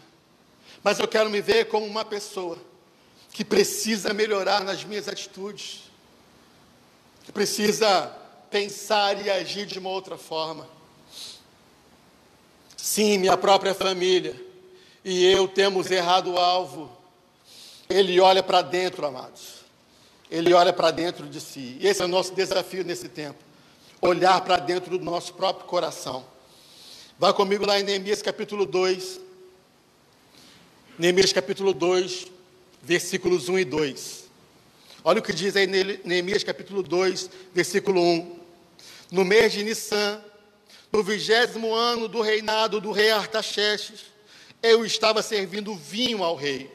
[0.82, 2.58] mas eu quero me ver como uma pessoa
[3.32, 5.90] que precisa melhorar nas minhas atitudes,
[7.24, 8.12] que precisa
[8.50, 10.68] pensar e agir de uma outra forma.
[12.76, 14.44] Sim, minha própria família
[15.04, 16.90] e eu temos errado o alvo.
[17.88, 19.64] Ele olha para dentro, amados.
[20.30, 21.76] Ele olha para dentro de si.
[21.80, 23.38] Esse é o nosso desafio nesse tempo.
[24.00, 26.24] Olhar para dentro do nosso próprio coração.
[27.16, 29.20] Vá comigo lá em Neemias capítulo 2.
[30.98, 32.26] Neemias capítulo 2,
[32.82, 34.24] versículos 1 e 2.
[35.04, 35.64] Olha o que diz aí
[36.04, 38.38] Neemias capítulo 2, versículo 1.
[39.12, 40.20] No mês de Nissan,
[40.92, 44.06] no vigésimo ano do reinado do rei Artaxerxes,
[44.60, 46.68] eu estava servindo vinho ao rei.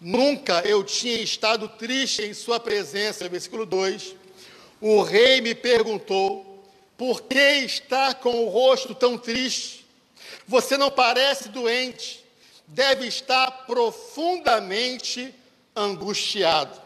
[0.00, 3.28] Nunca eu tinha estado triste em sua presença.
[3.28, 4.16] Versículo 2.
[4.80, 6.47] O rei me perguntou:
[6.98, 9.86] por que está com o rosto tão triste?
[10.48, 12.24] Você não parece doente,
[12.66, 15.32] deve estar profundamente
[15.76, 16.76] angustiado.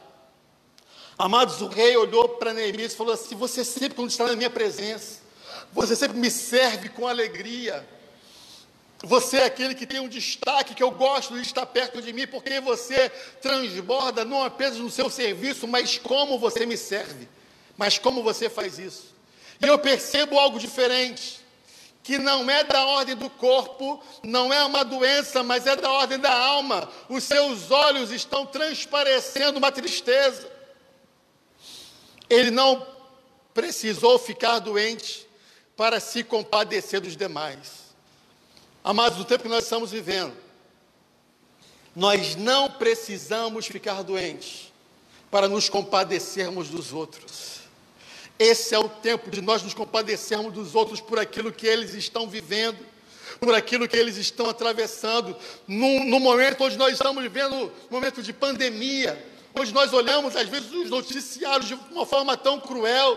[1.16, 4.50] Amados, o rei olhou para Neemias e falou assim: Você sempre, quando está na minha
[4.50, 5.20] presença,
[5.72, 7.88] você sempre me serve com alegria.
[9.04, 12.26] Você é aquele que tem um destaque, que eu gosto de estar perto de mim,
[12.26, 13.08] porque você
[13.40, 17.26] transborda não apenas no seu serviço, mas como você me serve.
[17.78, 19.11] Mas como você faz isso?
[19.62, 21.40] E eu percebo algo diferente,
[22.02, 26.18] que não é da ordem do corpo, não é uma doença, mas é da ordem
[26.18, 26.88] da alma.
[27.08, 30.50] Os seus olhos estão transparecendo uma tristeza.
[32.28, 32.84] Ele não
[33.54, 35.28] precisou ficar doente
[35.76, 37.94] para se compadecer dos demais.
[38.82, 40.36] Amados, no tempo que nós estamos vivendo,
[41.94, 44.72] nós não precisamos ficar doentes
[45.30, 47.61] para nos compadecermos dos outros.
[48.42, 52.28] Esse é o tempo de nós nos compadecermos dos outros por aquilo que eles estão
[52.28, 52.84] vivendo,
[53.38, 55.36] por aquilo que eles estão atravessando,
[55.68, 59.24] no, no momento onde nós estamos vivendo, um momento de pandemia,
[59.54, 63.16] onde nós olhamos às vezes os noticiários de uma forma tão cruel.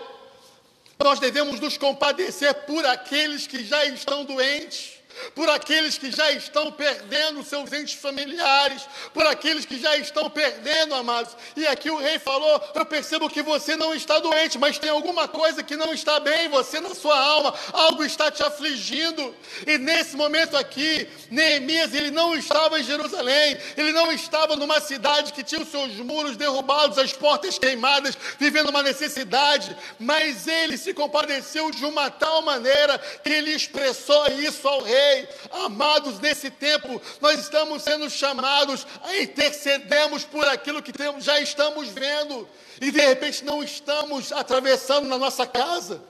[1.03, 4.94] Nós devemos nos compadecer por aqueles que já estão doentes
[5.33, 10.95] por aqueles que já estão perdendo seus entes familiares, por aqueles que já estão perdendo,
[10.95, 11.35] amados.
[11.55, 15.27] E aqui o rei falou: Eu percebo que você não está doente, mas tem alguma
[15.27, 19.35] coisa que não está bem, você na sua alma, algo está te afligindo.
[19.65, 25.33] E nesse momento aqui, Neemias, ele não estava em Jerusalém, ele não estava numa cidade
[25.33, 30.93] que tinha os seus muros derrubados, as portas queimadas, vivendo uma necessidade, mas ele se
[30.93, 35.04] compadeceu de uma tal maneira que ele expressou isso ao rei
[35.51, 41.89] Amados, nesse tempo, nós estamos sendo chamados a intercedermos por aquilo que temos, já estamos
[41.89, 42.47] vendo,
[42.81, 46.01] e de repente não estamos atravessando na nossa casa,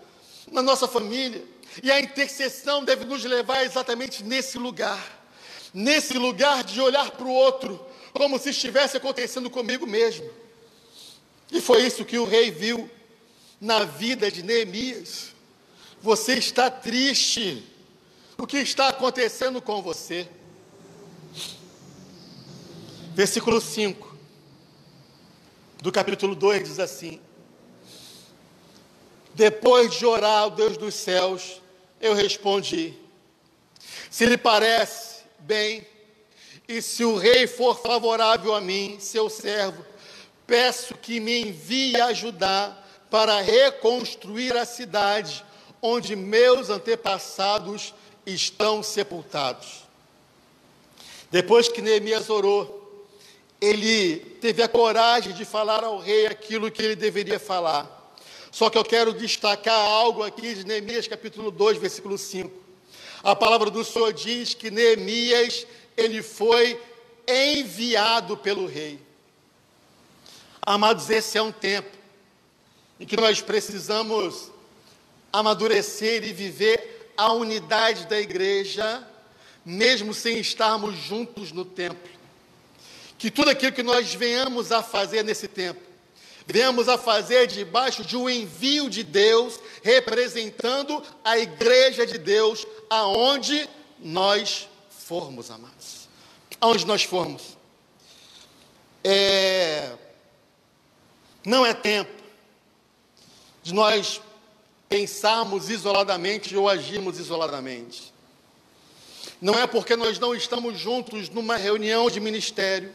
[0.52, 1.44] na nossa família.
[1.84, 5.16] E a intercessão deve nos levar exatamente nesse lugar
[5.76, 10.28] nesse lugar de olhar para o outro, como se estivesse acontecendo comigo mesmo.
[11.52, 12.90] E foi isso que o rei viu
[13.60, 15.34] na vida de Neemias.
[16.02, 17.62] Você está triste,
[18.38, 20.28] o que está acontecendo com você.
[23.14, 24.16] Versículo 5
[25.82, 27.22] do capítulo 2 diz assim:
[29.34, 31.62] Depois de orar ao Deus dos céus,
[32.02, 32.94] eu respondi:
[34.10, 35.88] Se lhe parece bem,
[36.68, 39.86] e se o rei for favorável a mim, seu servo,
[40.46, 45.46] peço que me envie ajudar para reconstruir a cidade
[45.82, 47.94] onde meus antepassados
[48.26, 49.84] estão sepultados.
[51.30, 53.08] Depois que Neemias orou,
[53.60, 57.92] ele teve a coragem de falar ao rei aquilo que ele deveria falar.
[58.52, 62.52] Só que eu quero destacar algo aqui de Neemias capítulo 2, versículo 5.
[63.24, 65.66] A palavra do Senhor diz que Neemias
[65.98, 66.80] ele foi
[67.28, 69.00] enviado pelo rei.
[70.62, 71.90] Amados, esse é um tempo
[73.00, 74.52] em que nós precisamos
[75.34, 79.06] amadurecer e viver a unidade da igreja,
[79.66, 82.10] mesmo sem estarmos juntos no templo.
[83.18, 85.82] Que tudo aquilo que nós venhamos a fazer nesse tempo,
[86.46, 93.70] venhamos a fazer debaixo de um envio de Deus, representando a igreja de Deus, aonde
[94.00, 96.08] nós formos, amados.
[96.60, 97.58] Aonde nós formos.
[99.04, 99.96] É,
[101.46, 102.12] não é tempo
[103.62, 104.22] de nós
[104.90, 108.14] pensarmos isoladamente ou agirmos isoladamente.
[109.42, 112.94] Não é porque nós não estamos juntos numa reunião de ministério,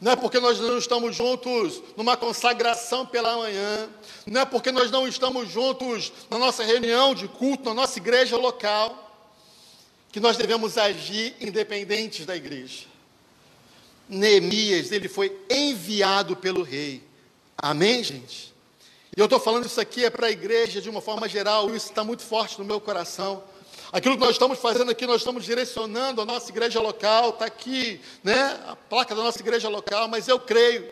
[0.00, 3.88] não é porque nós não estamos juntos numa consagração pela manhã,
[4.26, 8.36] não é porque nós não estamos juntos na nossa reunião de culto, na nossa igreja
[8.36, 9.08] local,
[10.10, 12.86] que nós devemos agir independentes da igreja.
[14.08, 17.02] Neemias, ele foi enviado pelo rei.
[17.56, 18.49] Amém, gente?
[19.16, 21.88] E eu estou falando isso aqui é para a igreja de uma forma geral, isso
[21.88, 23.42] está muito forte no meu coração.
[23.92, 28.00] Aquilo que nós estamos fazendo aqui, nós estamos direcionando a nossa igreja local, está aqui,
[28.22, 30.88] né, a placa da nossa igreja local, mas eu creio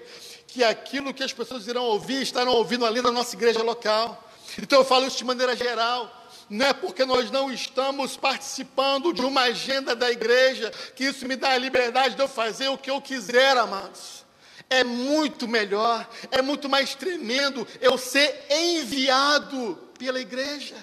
[0.48, 4.28] que aquilo que as pessoas irão ouvir, estarão ouvindo ali na nossa igreja local.
[4.60, 6.12] Então eu falo isso de maneira geral.
[6.50, 11.36] Não é porque nós não estamos participando de uma agenda da igreja que isso me
[11.36, 14.24] dá a liberdade de eu fazer o que eu quiser, amados.
[14.70, 20.76] É muito melhor, é muito mais tremendo eu ser enviado pela igreja.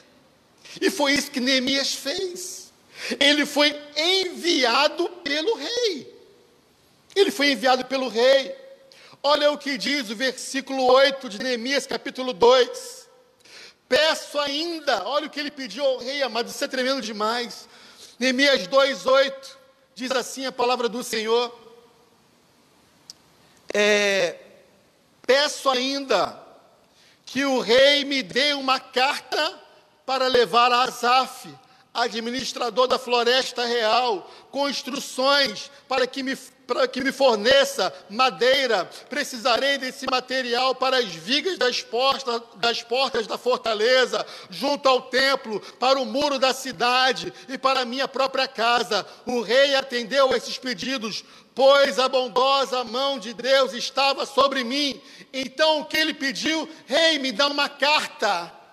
[0.81, 2.73] E foi isso que Neemias fez.
[3.19, 6.15] Ele foi enviado pelo rei.
[7.15, 8.55] Ele foi enviado pelo rei.
[9.21, 13.07] Olha o que diz o versículo 8 de Neemias, capítulo 2.
[13.87, 17.67] Peço ainda, olha o que ele pediu ao rei, amado, isso é tremendo demais.
[18.19, 19.33] Neemias 2,8
[19.93, 21.64] diz assim a palavra do Senhor.
[23.73, 24.35] É,
[25.25, 26.39] peço ainda
[27.25, 29.59] que o rei me dê uma carta
[30.05, 31.53] para levar a Asaf,
[31.93, 36.37] administrador da floresta real, com instruções para que me
[36.67, 43.27] para que me forneça madeira, precisarei desse material para as vigas das portas, das portas
[43.27, 48.47] da fortaleza, junto ao templo, para o muro da cidade e para a minha própria
[48.47, 49.05] casa.
[49.25, 55.01] O rei atendeu a esses pedidos, pois a bondosa mão de Deus estava sobre mim.
[55.31, 56.67] Então o que ele pediu?
[56.85, 58.64] Rei, me dá uma carta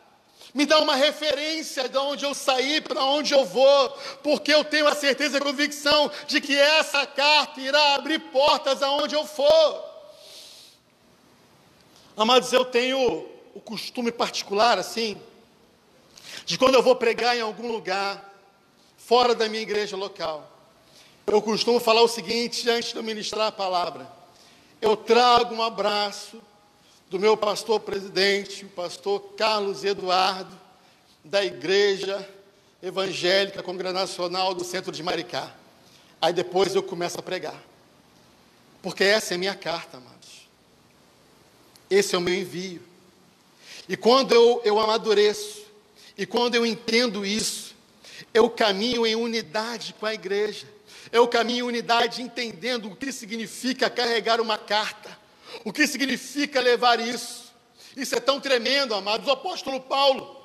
[0.55, 3.91] me dá uma referência de onde eu saí, para onde eu vou,
[4.23, 8.83] porque eu tenho a certeza e a convicção de que essa carta irá abrir portas
[8.83, 9.93] aonde eu for.
[12.17, 15.21] Amados, eu tenho o costume particular, assim,
[16.45, 18.31] de quando eu vou pregar em algum lugar,
[18.99, 20.51] fora da minha igreja local,
[21.27, 24.07] eu costumo falar o seguinte antes de eu ministrar a palavra:
[24.83, 26.43] eu trago um abraço
[27.13, 30.59] do meu pastor presidente, o pastor Carlos Eduardo,
[31.23, 32.27] da Igreja
[32.83, 35.55] Evangélica Congregacional do Centro de Maricá.
[36.23, 37.63] Aí depois eu começo a pregar.
[38.81, 40.49] Porque essa é a minha carta, amados.
[41.91, 42.81] Esse é o meu envio.
[43.87, 45.67] E quando eu, eu amadureço,
[46.17, 47.75] e quando eu entendo isso,
[48.33, 50.67] eu caminho em unidade com a igreja.
[51.13, 55.21] Eu caminho em unidade entendendo o que significa carregar uma carta
[55.65, 57.53] o que significa levar isso?
[57.97, 59.27] Isso é tão tremendo, amados.
[59.27, 60.37] O apóstolo Paulo,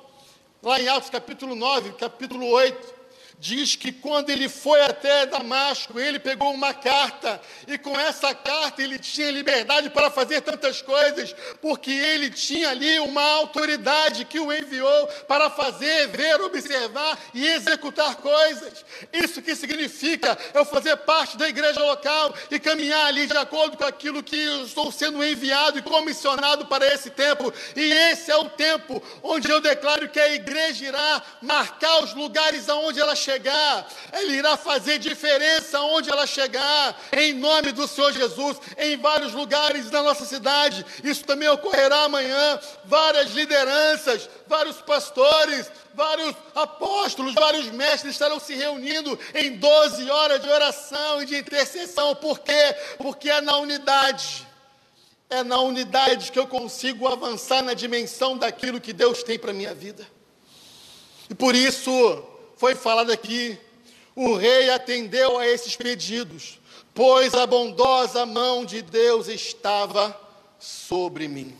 [0.62, 2.97] lá em Atos capítulo 9, capítulo 8,
[3.38, 8.82] diz que quando ele foi até Damasco, ele pegou uma carta, e com essa carta
[8.82, 14.52] ele tinha liberdade para fazer tantas coisas, porque ele tinha ali uma autoridade que o
[14.52, 18.84] enviou para fazer, ver, observar e executar coisas.
[19.12, 23.84] Isso que significa eu fazer parte da igreja local e caminhar ali de acordo com
[23.84, 27.52] aquilo que eu estou sendo enviado e comissionado para esse tempo.
[27.76, 32.68] E esse é o tempo onde eu declaro que a igreja irá marcar os lugares
[32.68, 38.58] aonde ela chegar, Ele irá fazer diferença onde ela chegar, em nome do Senhor Jesus,
[38.78, 40.84] em vários lugares da nossa cidade.
[41.04, 42.58] Isso também ocorrerá amanhã.
[42.86, 50.48] Várias lideranças, vários pastores, vários apóstolos, vários mestres estarão se reunindo em 12 horas de
[50.48, 52.14] oração e de intercessão.
[52.14, 52.74] Por quê?
[52.96, 54.46] Porque é na unidade.
[55.28, 59.54] É na unidade que eu consigo avançar na dimensão daquilo que Deus tem para a
[59.54, 60.06] minha vida.
[61.28, 62.24] E por isso,
[62.58, 63.56] foi falado aqui,
[64.16, 66.58] o rei atendeu a esses pedidos,
[66.92, 70.18] pois a bondosa mão de Deus estava
[70.58, 71.56] sobre mim.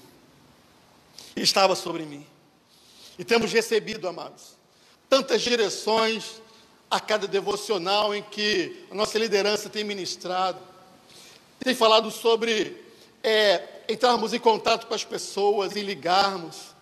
[1.36, 2.26] Estava sobre mim.
[3.16, 4.56] E temos recebido, amados,
[5.08, 6.42] tantas direções
[6.90, 10.58] a cada devocional em que a nossa liderança tem ministrado,
[11.60, 12.82] tem falado sobre
[13.22, 16.74] é, entrarmos em contato com as pessoas, em ligarmos,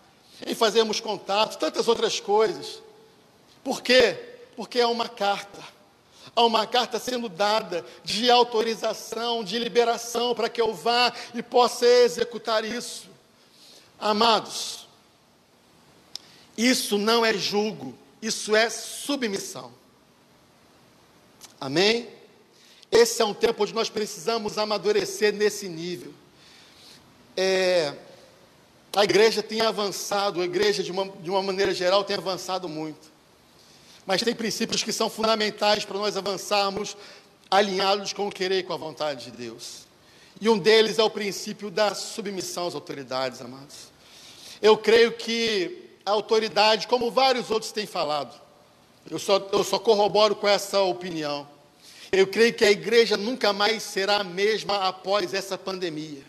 [0.47, 2.86] em fazermos contato, tantas outras coisas.
[3.67, 4.17] Por quê?
[4.55, 5.61] Porque é uma carta.
[6.37, 11.85] Há uma carta sendo dada de autorização, de liberação, para que eu vá e possa
[11.85, 13.09] executar isso.
[13.99, 14.87] Amados,
[16.57, 17.93] isso não é julgo,
[18.23, 19.73] isso é submissão.
[21.61, 22.09] Amém?
[22.89, 26.15] Esse é um tempo onde nós precisamos amadurecer nesse nível.
[27.37, 27.97] É,
[28.95, 33.16] a igreja tem avançado, a igreja, de uma, de uma maneira geral, tem avançado muito.
[34.07, 36.97] Mas tem princípios que são fundamentais para nós avançarmos
[37.51, 39.87] alinhados com o querer e com a vontade de Deus.
[40.41, 43.91] E um deles é o princípio da submissão às autoridades, amados.
[44.63, 48.41] Eu creio que a autoridade, como vários outros têm falado,
[49.11, 51.49] eu só, eu só corroboro com essa opinião.
[52.13, 56.23] Eu creio que a igreja nunca mais será a mesma após essa pandemia.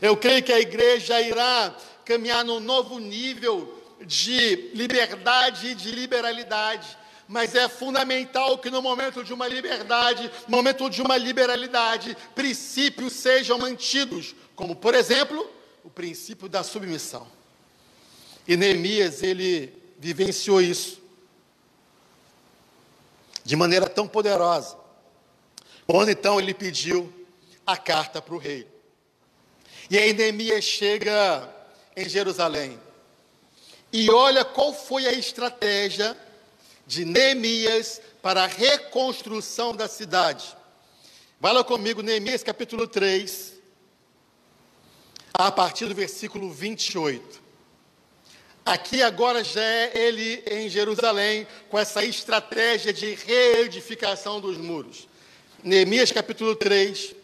[0.00, 6.98] Eu creio que a igreja irá caminhar num novo nível de liberdade e de liberalidade.
[7.28, 13.12] Mas é fundamental que no momento de uma liberdade, no momento de uma liberalidade, princípios
[13.12, 15.48] sejam mantidos, como por exemplo,
[15.84, 17.26] o princípio da submissão.
[18.48, 21.00] E Neemias, ele vivenciou isso
[23.44, 24.76] de maneira tão poderosa.
[25.86, 27.12] Quando então ele pediu
[27.66, 28.66] a carta para o rei.
[29.88, 31.48] E aí Neemias chega
[31.96, 32.78] em Jerusalém.
[33.92, 36.16] E olha qual foi a estratégia
[36.86, 40.56] de Neemias para a reconstrução da cidade.
[41.40, 43.54] Vai lá comigo, Neemias capítulo 3,
[45.32, 47.40] a partir do versículo 28.
[48.64, 55.08] Aqui agora já é ele em Jerusalém, com essa estratégia de reedificação dos muros.
[55.64, 57.14] Neemias capítulo 3,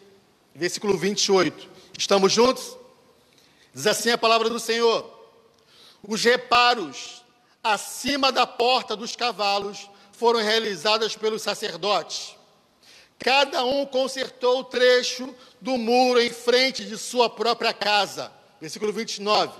[0.53, 1.69] versículo 28.
[1.97, 2.75] Estamos juntos?
[3.73, 5.16] Diz assim a palavra do Senhor:
[6.05, 7.23] Os reparos
[7.63, 12.35] acima da porta dos cavalos foram realizadas pelos sacerdotes.
[13.19, 18.31] Cada um consertou o trecho do muro em frente de sua própria casa.
[18.59, 19.53] Versículo 29.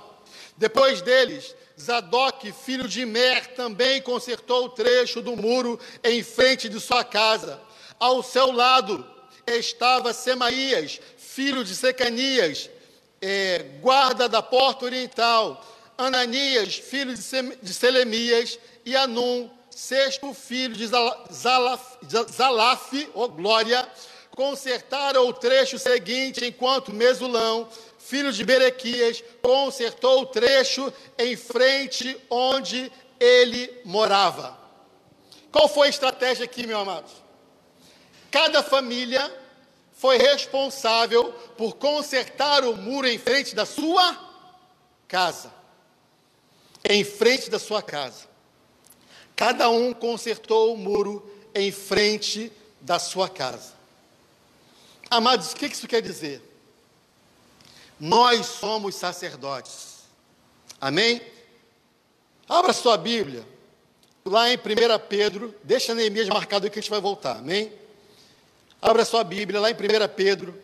[0.55, 6.79] Depois deles, Zadok, filho de Mer, também consertou o trecho do muro em frente de
[6.79, 7.61] sua casa.
[7.99, 9.05] Ao seu lado
[9.45, 12.69] estava Semaías, filho de Secanias,
[13.21, 15.63] é, guarda da porta oriental,
[15.97, 21.97] Ananias, filho de Selemias, e Anum, sexto filho de Zalaf,
[22.31, 23.87] Zalaf oh glória,
[24.31, 27.67] consertaram o trecho seguinte, enquanto Mesulão,
[27.97, 34.57] filho de Berequias, consertou o trecho em frente onde ele morava.
[35.51, 37.09] Qual foi a estratégia aqui, meu amado?
[38.29, 39.33] Cada família
[39.93, 44.15] foi responsável por consertar o muro em frente da sua
[45.07, 45.56] casa.
[46.89, 48.27] Em frente da sua casa.
[49.35, 53.73] Cada um consertou o muro em frente da sua casa.
[55.09, 56.41] Amados, o que isso quer dizer?
[57.99, 59.97] Nós somos sacerdotes.
[60.79, 61.21] Amém?
[62.47, 63.45] Abra sua Bíblia.
[64.23, 64.59] Lá em 1
[65.07, 67.37] Pedro, deixa Neemias marcado que a gente vai voltar.
[67.37, 67.71] Amém?
[68.81, 69.77] Abra sua Bíblia lá em 1
[70.15, 70.61] Pedro,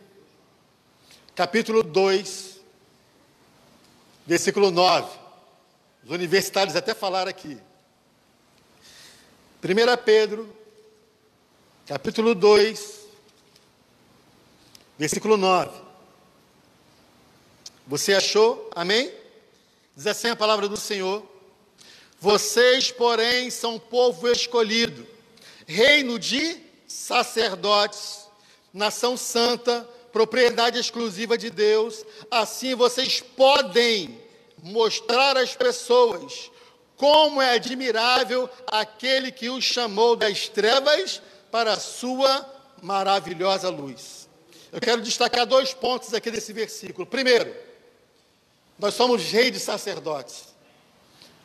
[1.33, 2.59] capítulo 2,
[4.25, 5.22] versículo 9.
[6.05, 7.57] Os universitários até falaram aqui.
[9.63, 10.53] 1 Pedro,
[11.87, 13.07] capítulo 2,
[14.99, 15.71] versículo 9.
[17.87, 18.69] Você achou?
[18.75, 19.13] Amém?
[19.95, 21.25] Diz assim a palavra do Senhor:
[22.19, 25.07] Vocês, porém, são povo escolhido,
[25.65, 28.27] reino de sacerdotes,
[28.73, 34.22] nação santa, propriedade exclusiva de Deus, assim vocês podem
[34.63, 36.49] mostrar às pessoas
[36.95, 42.49] como é admirável aquele que os chamou das trevas para a sua
[42.81, 44.27] maravilhosa luz.
[44.71, 47.05] Eu quero destacar dois pontos aqui desse versículo.
[47.05, 47.53] Primeiro,
[48.79, 50.45] nós somos reis de sacerdotes.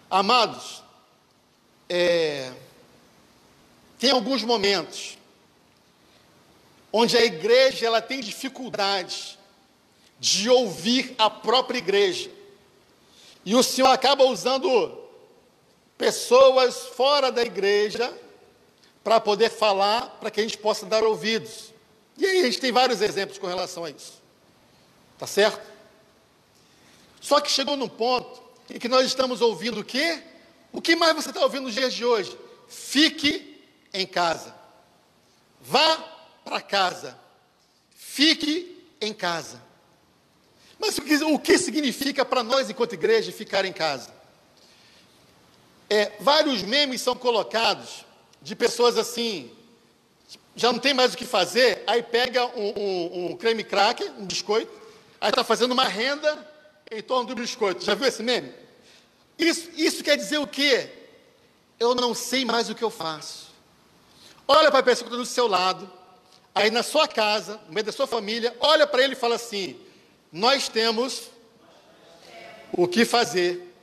[0.09, 0.83] Amados,
[1.89, 2.53] é,
[3.99, 5.19] tem alguns momentos
[6.93, 9.39] onde a igreja ela tem dificuldade
[10.19, 12.38] de ouvir a própria igreja.
[13.49, 15.09] E o Senhor acaba usando
[15.97, 18.15] pessoas fora da igreja
[19.03, 21.73] para poder falar, para que a gente possa dar ouvidos.
[22.19, 24.21] E aí a gente tem vários exemplos com relação a isso.
[25.17, 25.67] Tá certo?
[27.23, 30.23] Só que chegou num ponto em que nós estamos ouvindo o quê?
[30.71, 32.39] O que mais você está ouvindo nos dias de hoje?
[32.69, 34.55] Fique em casa.
[35.59, 35.97] Vá
[36.45, 37.19] para casa.
[37.97, 39.68] Fique em casa.
[40.79, 44.11] Mas o que, o que significa para nós, enquanto igreja, ficar em casa?
[45.91, 48.05] É, vários memes são colocados
[48.41, 49.51] de pessoas assim,
[50.55, 54.27] já não tem mais o que fazer, aí pega um, um, um creme cracker, um
[54.27, 54.71] biscoito,
[55.21, 56.47] aí está fazendo uma renda
[56.91, 57.85] em torno do biscoito.
[57.85, 58.53] Já viu esse meme?
[59.39, 60.91] Isso, isso quer dizer o quê?
[61.79, 63.49] Eu não sei mais o que eu faço.
[64.47, 65.91] Olha para a pessoa que está do seu lado,
[66.55, 69.79] aí na sua casa, no meio da sua família, olha para ele e fala assim:
[70.33, 71.31] Nós temos
[72.73, 73.75] o que fazer,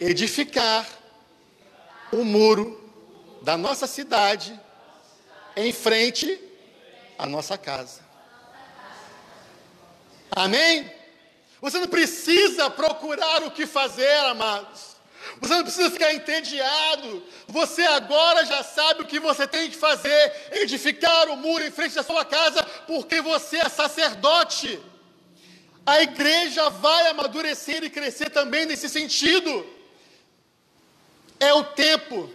[0.00, 0.86] edificar
[2.12, 2.88] o muro
[3.42, 4.58] da nossa cidade
[5.56, 6.40] em frente
[7.18, 8.00] à nossa casa.
[10.30, 10.88] Amém?
[11.60, 14.96] Você não precisa procurar o que fazer, amados.
[15.40, 17.24] Você não precisa ficar entediado.
[17.48, 21.96] Você agora já sabe o que você tem que fazer: edificar o muro em frente
[21.96, 24.80] da sua casa, porque você é sacerdote.
[25.88, 29.66] A igreja vai amadurecer e crescer também nesse sentido.
[31.40, 32.30] É o tempo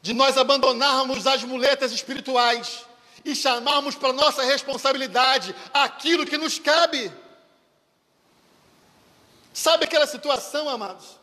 [0.00, 2.86] de nós abandonarmos as muletas espirituais
[3.22, 7.12] e chamarmos para nossa responsabilidade aquilo que nos cabe.
[9.52, 11.18] Sabe aquela situação, amados?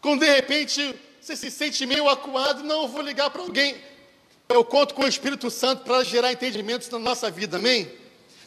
[0.00, 3.84] Quando de repente você se sente meio acuado, não, eu vou ligar para alguém.
[4.48, 8.03] Eu conto com o Espírito Santo para gerar entendimentos na nossa vida, amém?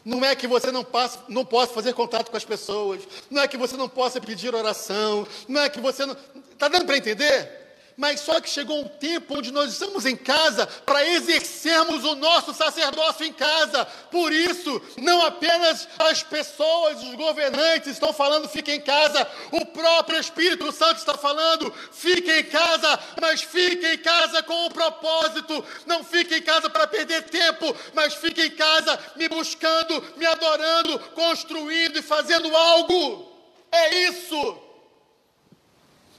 [0.08, 3.48] Não é que você não, passe, não possa fazer contato com as pessoas, não é
[3.48, 6.16] que você não possa pedir oração, não é que você não.
[6.54, 7.67] Está dando para entender?
[7.98, 12.54] Mas só que chegou um tempo onde nós estamos em casa para exercermos o nosso
[12.54, 13.86] sacerdócio em casa.
[14.12, 20.20] Por isso, não apenas as pessoas, os governantes estão falando fique em casa, o próprio
[20.20, 25.66] Espírito Santo está falando fique em casa, mas fique em casa com o propósito.
[25.88, 31.00] Não fique em casa para perder tempo, mas fique em casa me buscando, me adorando,
[31.16, 33.32] construindo e fazendo algo.
[33.72, 34.67] É isso.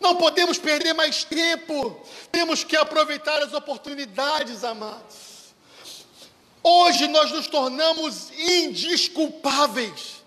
[0.00, 2.00] Não podemos perder mais tempo.
[2.30, 5.28] Temos que aproveitar as oportunidades, amados.
[6.62, 10.18] Hoje nós nos tornamos indisculpáveis.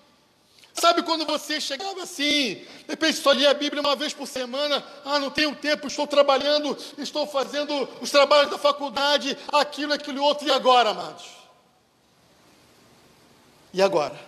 [0.74, 4.84] Sabe quando você chegava assim, de repente só lia a Bíblia uma vez por semana,
[5.04, 10.48] ah, não tenho tempo, estou trabalhando, estou fazendo os trabalhos da faculdade, aquilo, aquilo outro,
[10.48, 11.26] e agora, amados?
[13.74, 14.20] E agora?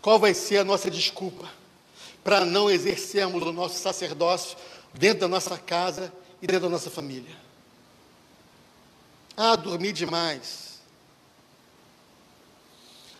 [0.00, 1.48] Qual vai ser a nossa desculpa?
[2.22, 4.56] Para não exercermos o nosso sacerdócio
[4.94, 7.36] dentro da nossa casa e dentro da nossa família.
[9.36, 10.80] Ah, dormi demais.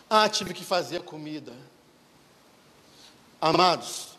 [0.09, 1.53] Ah, tive que fazer comida.
[3.41, 4.09] Amados,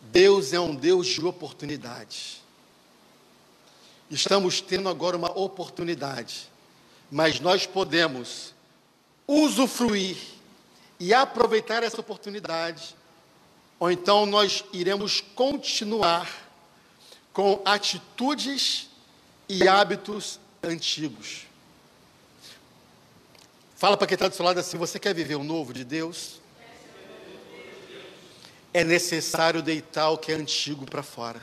[0.00, 2.40] Deus é um Deus de oportunidade.
[4.10, 6.48] Estamos tendo agora uma oportunidade,
[7.10, 8.54] mas nós podemos
[9.26, 10.16] usufruir
[10.98, 12.96] e aproveitar essa oportunidade
[13.80, 16.30] ou então nós iremos continuar
[17.32, 18.90] com atitudes
[19.48, 21.46] e hábitos antigos.
[23.74, 26.38] Fala para quem está do seu lado assim: você quer viver o novo de Deus?
[28.72, 31.40] É necessário deitar o que é antigo para fora.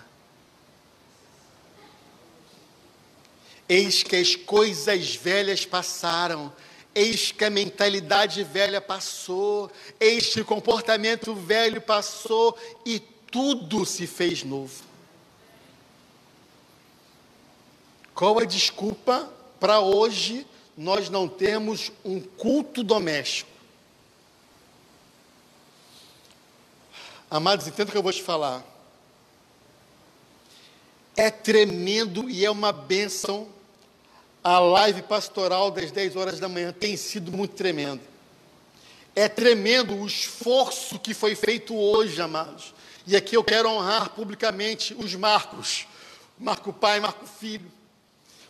[3.68, 6.54] Eis que as coisas velhas passaram,
[6.98, 14.08] Eis que a mentalidade velha passou, eis que o comportamento velho passou e tudo se
[14.08, 14.84] fez novo.
[18.16, 20.44] Qual a desculpa para hoje
[20.76, 23.52] nós não termos um culto doméstico?
[27.30, 28.66] Amados, entenda o que eu vou te falar.
[31.16, 33.56] É tremendo e é uma bênção
[34.50, 38.00] a live pastoral das 10 horas da manhã tem sido muito tremendo.
[39.14, 42.74] É tremendo o esforço que foi feito hoje, amados.
[43.06, 45.86] E aqui eu quero honrar publicamente os Marcos,
[46.40, 47.70] Marco Pai, Marco Filho.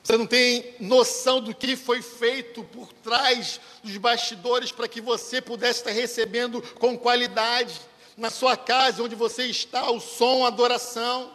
[0.04, 5.42] Você não tem noção do que foi feito por trás dos bastidores para que você
[5.42, 7.74] pudesse estar recebendo com qualidade
[8.16, 11.34] na sua casa, onde você está, o som, a adoração.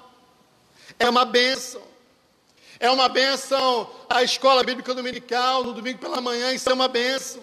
[1.00, 1.82] É uma bênção.
[2.82, 7.40] É uma benção a escola bíblica dominical, no domingo pela manhã, isso é uma benção.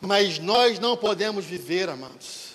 [0.00, 2.50] Mas nós não podemos viver, amados,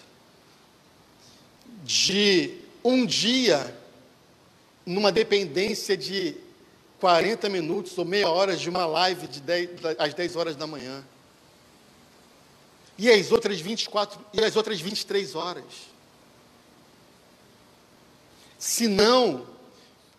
[1.84, 3.78] de um dia
[4.86, 6.38] numa dependência de
[7.02, 11.04] 40 minutos ou meia hora de uma live de 10, às 10 horas da manhã.
[12.98, 15.66] E as outras 24 e as outras 23 horas.
[18.58, 19.59] Se não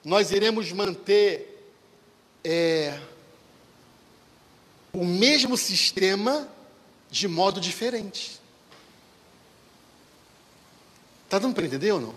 [0.04, 1.72] nós iremos manter
[2.42, 2.98] é,
[4.92, 6.48] o mesmo sistema
[7.10, 8.40] de modo diferente.
[11.24, 12.14] Está dando para entender ou não?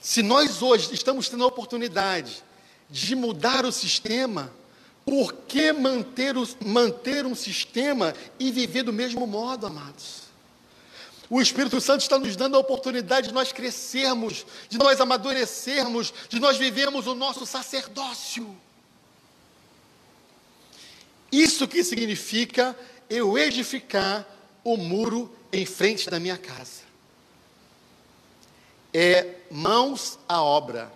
[0.00, 2.42] Se nós hoje estamos tendo a oportunidade
[2.90, 4.52] de mudar o sistema,
[5.04, 10.21] por que manter, o, manter um sistema e viver do mesmo modo, amados?
[11.32, 16.38] O Espírito Santo está nos dando a oportunidade de nós crescermos, de nós amadurecermos, de
[16.38, 18.54] nós vivermos o nosso sacerdócio.
[21.32, 22.78] Isso que significa
[23.08, 24.28] eu edificar
[24.62, 26.82] o muro em frente da minha casa.
[28.92, 30.92] É mãos à obra.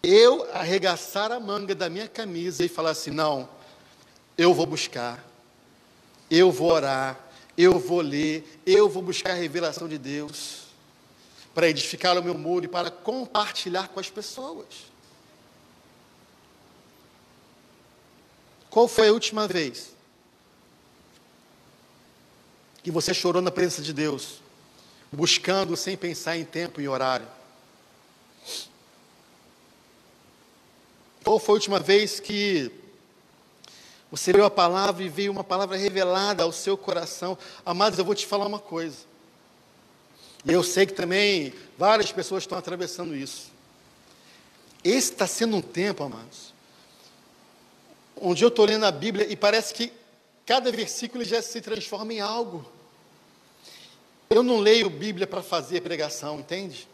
[0.00, 3.48] Eu arregaçar a manga da minha camisa e falar assim: não,
[4.38, 5.24] eu vou buscar,
[6.30, 7.25] eu vou orar,
[7.56, 10.66] eu vou ler, eu vou buscar a revelação de Deus
[11.54, 14.66] para edificar o meu muro e para compartilhar com as pessoas.
[18.68, 19.94] Qual foi a última vez
[22.82, 24.42] que você chorou na presença de Deus,
[25.10, 27.26] buscando sem pensar em tempo e horário?
[31.24, 32.70] Qual foi a última vez que
[34.10, 37.36] você leu a palavra e veio uma palavra revelada ao seu coração?
[37.64, 38.98] Amados, eu vou te falar uma coisa.
[40.46, 43.50] Eu sei que também várias pessoas estão atravessando isso.
[44.84, 46.54] Esse está sendo um tempo, amados,
[48.20, 49.92] onde eu estou lendo a Bíblia e parece que
[50.44, 52.64] cada versículo já se transforma em algo.
[54.30, 56.88] Eu não leio Bíblia para fazer pregação, entende?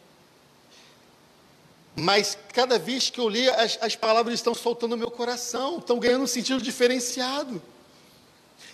[1.95, 5.99] Mas cada vez que eu leio, as, as palavras estão soltando no meu coração, estão
[5.99, 7.61] ganhando um sentido diferenciado.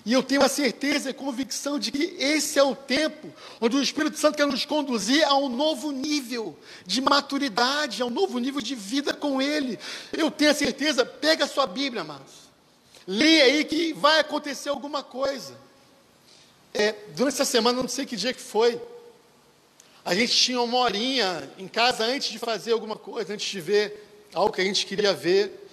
[0.06, 3.28] E eu tenho a certeza e convicção de que esse é o tempo
[3.60, 6.56] onde o Espírito Santo quer nos conduzir a um novo nível
[6.86, 9.78] de maturidade, a um novo nível de vida com Ele.
[10.12, 12.48] Eu tenho a certeza, pega a sua Bíblia, amados.
[13.06, 15.58] Leia aí que vai acontecer alguma coisa.
[16.72, 18.80] É, durante essa semana, não sei que dia que foi,
[20.09, 24.26] a gente tinha uma horinha em casa antes de fazer alguma coisa, antes de ver
[24.32, 25.68] algo que a gente queria ver.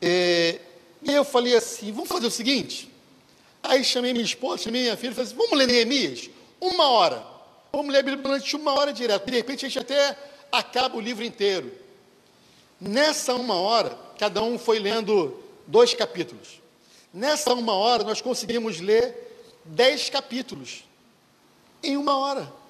[0.00, 0.58] É,
[1.00, 2.90] e eu falei assim: vamos fazer o seguinte,
[3.62, 6.28] Aí chamei minha esposa, chamei minha filha falei assim: vamos ler Neemias?
[6.60, 7.24] Uma hora.
[7.70, 9.30] Vamos ler a Bíblia durante uma hora direto.
[9.30, 10.18] De repente a gente até
[10.50, 11.70] acaba o livro inteiro.
[12.80, 16.60] Nessa uma hora, cada um foi lendo dois capítulos.
[17.14, 19.14] Nessa uma hora, nós conseguimos ler
[19.64, 20.82] dez capítulos.
[21.80, 22.61] Em uma hora.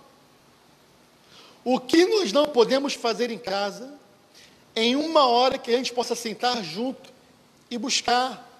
[1.65, 3.93] O que nós não podemos fazer em casa,
[4.75, 7.11] em uma hora que a gente possa sentar junto
[7.71, 8.53] e buscar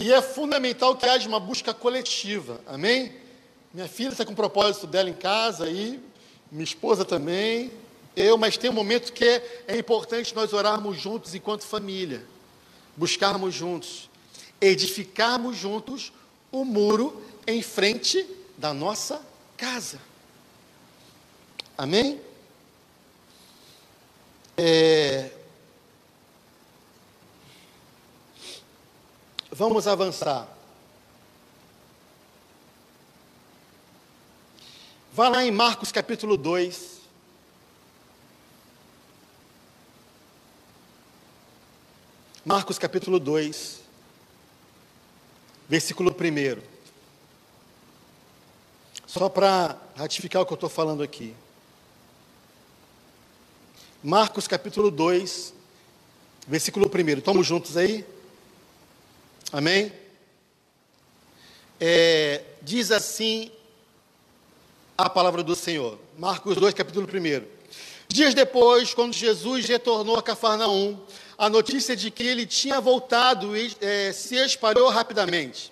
[0.00, 3.12] e é fundamental que haja uma busca coletiva, amém?
[3.72, 6.00] Minha filha está com o propósito dela em casa aí,
[6.50, 7.70] minha esposa também,
[8.16, 12.24] eu, mas tem um momento que é, é importante nós orarmos juntos enquanto família,
[12.96, 14.08] buscarmos juntos,
[14.58, 16.14] edificarmos juntos
[16.50, 18.26] o muro em frente
[18.56, 19.20] da nossa
[19.54, 20.00] casa.
[21.80, 22.20] Amém?
[24.54, 25.30] É,
[29.50, 30.46] Vamos avançar.
[35.14, 37.00] Vá lá em Marcos capítulo 2.
[42.44, 43.80] Marcos capítulo 2,
[45.66, 46.62] versículo 1.
[49.06, 51.34] Só para ratificar o que eu estou falando aqui.
[54.02, 55.52] Marcos capítulo 2,
[56.48, 57.18] versículo 1.
[57.18, 58.02] Estamos juntos aí?
[59.52, 59.92] Amém?
[61.78, 63.52] É, diz assim
[64.96, 65.98] a palavra do Senhor.
[66.18, 67.46] Marcos 2, capítulo 1.
[68.08, 70.98] Dias depois, quando Jesus retornou a Cafarnaum,
[71.36, 75.70] a notícia de que ele tinha voltado é, se espalhou rapidamente.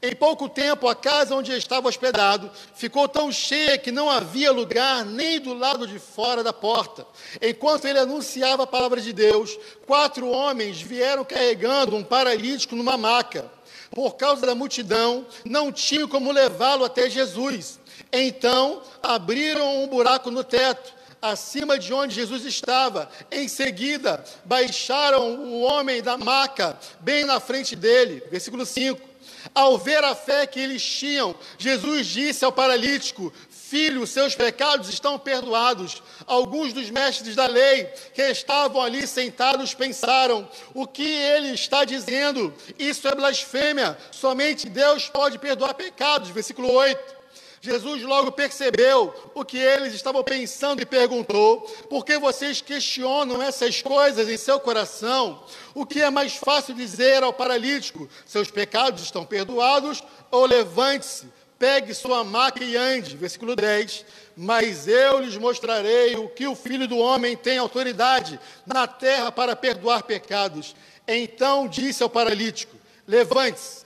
[0.00, 5.04] Em pouco tempo, a casa onde estava hospedado ficou tão cheia que não havia lugar
[5.04, 7.04] nem do lado de fora da porta.
[7.42, 13.50] Enquanto ele anunciava a palavra de Deus, quatro homens vieram carregando um paralítico numa maca.
[13.90, 17.80] Por causa da multidão, não tinham como levá-lo até Jesus.
[18.12, 23.10] Então, abriram um buraco no teto acima de onde Jesus estava.
[23.30, 28.22] Em seguida, baixaram o homem da maca bem na frente dele.
[28.30, 29.09] Versículo 5.
[29.54, 35.18] Ao ver a fé que eles tinham, Jesus disse ao paralítico: Filho, seus pecados estão
[35.18, 36.02] perdoados.
[36.26, 42.52] Alguns dos mestres da lei que estavam ali sentados pensaram: o que ele está dizendo?
[42.78, 43.96] Isso é blasfêmia.
[44.10, 46.30] Somente Deus pode perdoar pecados.
[46.30, 47.19] Versículo 8.
[47.62, 53.82] Jesus logo percebeu o que eles estavam pensando e perguntou: por que vocês questionam essas
[53.82, 55.44] coisas em seu coração?
[55.74, 60.02] O que é mais fácil dizer ao paralítico: seus pecados estão perdoados?
[60.30, 63.14] Ou levante-se, pegue sua maca e ande.
[63.14, 64.06] Versículo 10.
[64.34, 69.54] Mas eu lhes mostrarei o que o filho do homem tem autoridade na terra para
[69.54, 70.74] perdoar pecados.
[71.06, 72.74] Então disse ao paralítico:
[73.06, 73.84] levante-se,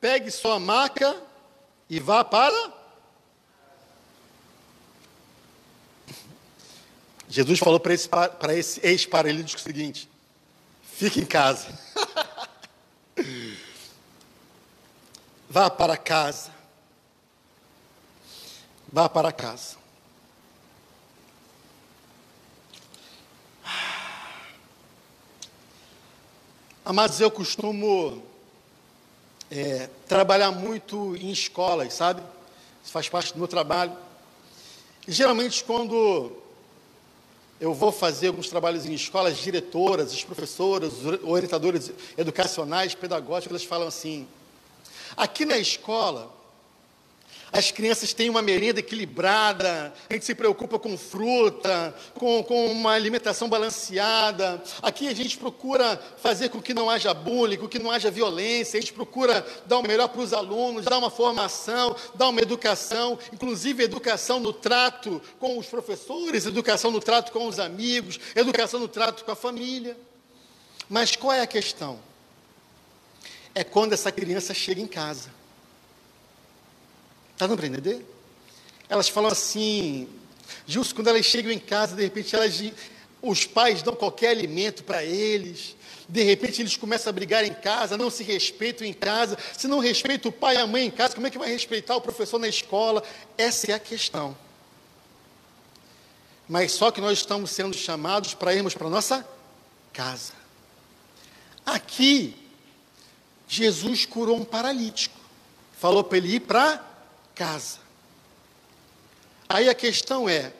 [0.00, 1.14] pegue sua maca
[1.90, 2.79] e vá para
[7.30, 10.10] Jesus falou para esse, para esse ex-paralítico o seguinte:
[10.82, 11.68] fique em casa.
[15.48, 16.50] Vá para casa.
[18.92, 19.78] Vá para casa.
[26.84, 28.20] Amados, eu costumo
[29.48, 32.20] é, trabalhar muito em escolas, sabe?
[32.82, 33.96] Isso faz parte do meu trabalho.
[35.06, 36.40] E geralmente, quando
[37.60, 43.64] eu vou fazer alguns trabalhos em escolas, diretoras, as professoras, os orientadores educacionais, pedagógicos, elas
[43.64, 44.26] falam assim:
[45.16, 46.32] aqui na escola,
[47.52, 52.92] as crianças têm uma merenda equilibrada, a gente se preocupa com fruta, com, com uma
[52.92, 54.62] alimentação balanceada.
[54.80, 58.78] Aqui a gente procura fazer com que não haja bullying, com que não haja violência,
[58.78, 63.18] a gente procura dar o melhor para os alunos, dar uma formação, dar uma educação,
[63.32, 68.88] inclusive educação no trato com os professores, educação no trato com os amigos, educação no
[68.88, 69.96] trato com a família.
[70.88, 71.98] Mas qual é a questão?
[73.54, 75.39] É quando essa criança chega em casa.
[77.40, 78.06] Está dando para entender?
[78.86, 80.06] Elas falam assim,
[80.66, 82.62] justo quando elas chegam em casa, de repente elas,
[83.22, 85.74] os pais dão qualquer alimento para eles,
[86.06, 89.78] de repente eles começam a brigar em casa, não se respeitam em casa, se não
[89.78, 92.38] respeita o pai e a mãe em casa, como é que vai respeitar o professor
[92.38, 93.02] na escola?
[93.38, 94.36] Essa é a questão.
[96.46, 99.26] Mas só que nós estamos sendo chamados para irmos para a nossa
[99.94, 100.34] casa.
[101.64, 102.36] Aqui,
[103.48, 105.18] Jesus curou um paralítico.
[105.78, 106.89] Falou para ele ir para
[107.40, 107.78] casa.
[109.48, 110.52] Aí a questão é: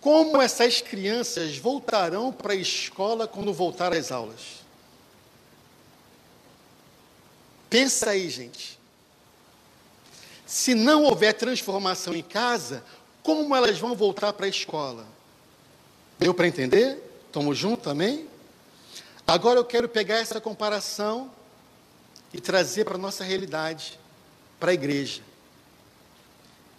[0.00, 4.64] como essas crianças voltarão para a escola quando voltar às aulas?
[7.68, 8.78] Pensa aí, gente.
[10.46, 12.82] Se não houver transformação em casa,
[13.22, 15.04] como elas vão voltar para a escola?
[16.18, 16.98] Deu para entender?
[17.26, 18.26] Estamos juntos também?
[19.26, 21.30] Agora eu quero pegar essa comparação
[22.32, 24.00] e trazer para a nossa realidade,
[24.58, 25.27] para a igreja.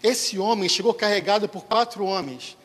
[0.02, 2.58] Esse homem chegou carregado por quatro homens,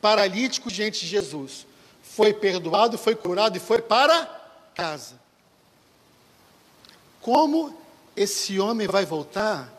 [0.00, 1.66] paralíticos diante de Jesus.
[2.02, 4.26] Foi perdoado, foi curado e foi para
[4.74, 5.20] casa.
[7.20, 7.76] Como
[8.14, 9.72] esse homem vai voltar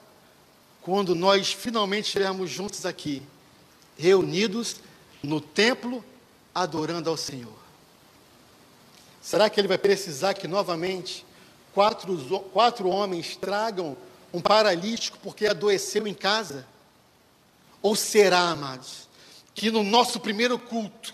[0.82, 3.22] quando nós finalmente estivermos juntos aqui,
[3.98, 4.78] reunidos
[5.22, 6.04] no templo,
[6.54, 7.54] adorando ao Senhor?
[9.22, 11.26] Será que ele vai precisar que novamente
[11.74, 12.18] quatro,
[12.52, 13.96] quatro homens tragam
[14.34, 16.68] um paralítico porque adoeceu em casa?
[17.84, 19.10] Ou será, amados,
[19.54, 21.14] que no nosso primeiro culto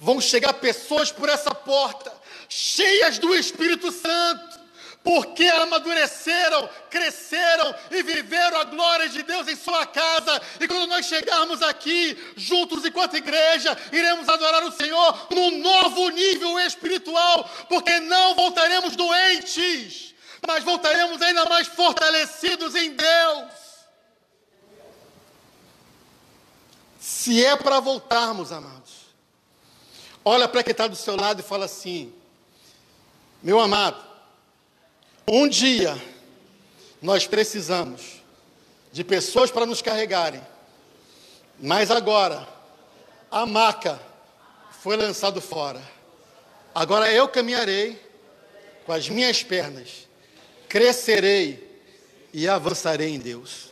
[0.00, 2.10] vão chegar pessoas por essa porta,
[2.48, 4.60] cheias do Espírito Santo,
[5.04, 10.40] porque amadureceram, cresceram e viveram a glória de Deus em sua casa.
[10.58, 16.58] E quando nós chegarmos aqui, juntos enquanto igreja, iremos adorar o Senhor num novo nível
[16.60, 20.14] espiritual, porque não voltaremos doentes,
[20.44, 23.65] mas voltaremos ainda mais fortalecidos em Deus.
[27.06, 29.06] Se é para voltarmos, amados,
[30.24, 32.12] olha para quem está do seu lado e fala assim:
[33.40, 34.04] meu amado,
[35.24, 35.96] um dia
[37.00, 38.20] nós precisamos
[38.90, 40.44] de pessoas para nos carregarem,
[41.60, 42.44] mas agora
[43.30, 44.00] a maca
[44.80, 45.80] foi lançado fora.
[46.74, 48.04] Agora eu caminharei
[48.84, 50.08] com as minhas pernas,
[50.68, 51.80] crescerei
[52.32, 53.70] e avançarei em Deus.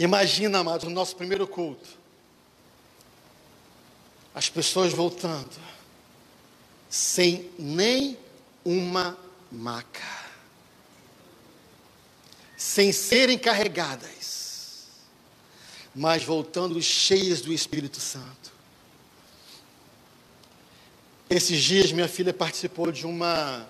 [0.00, 1.86] Imagina, amados, o nosso primeiro culto.
[4.34, 5.60] As pessoas voltando,
[6.88, 8.16] sem nem
[8.64, 9.18] uma
[9.52, 10.00] maca,
[12.56, 14.86] sem serem carregadas,
[15.94, 18.52] mas voltando cheias do Espírito Santo.
[21.28, 23.68] Esses dias minha filha participou de uma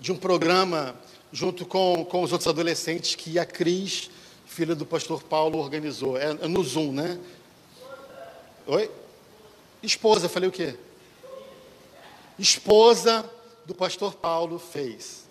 [0.00, 0.98] de um programa
[1.30, 4.10] junto com, com os outros adolescentes que a Cris
[4.52, 6.18] filha do pastor Paulo organizou.
[6.18, 7.18] É, é no Zoom, né?
[8.66, 8.90] Oi?
[9.82, 10.76] Esposa, falei o quê?
[12.38, 13.28] Esposa
[13.64, 15.24] do pastor Paulo fez.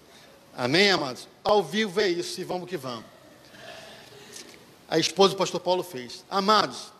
[0.57, 1.27] Amém, amados?
[1.43, 3.05] Ao vivo é isso e vamos que vamos.
[4.89, 6.25] A esposa do pastor Paulo fez.
[6.29, 6.91] Amados,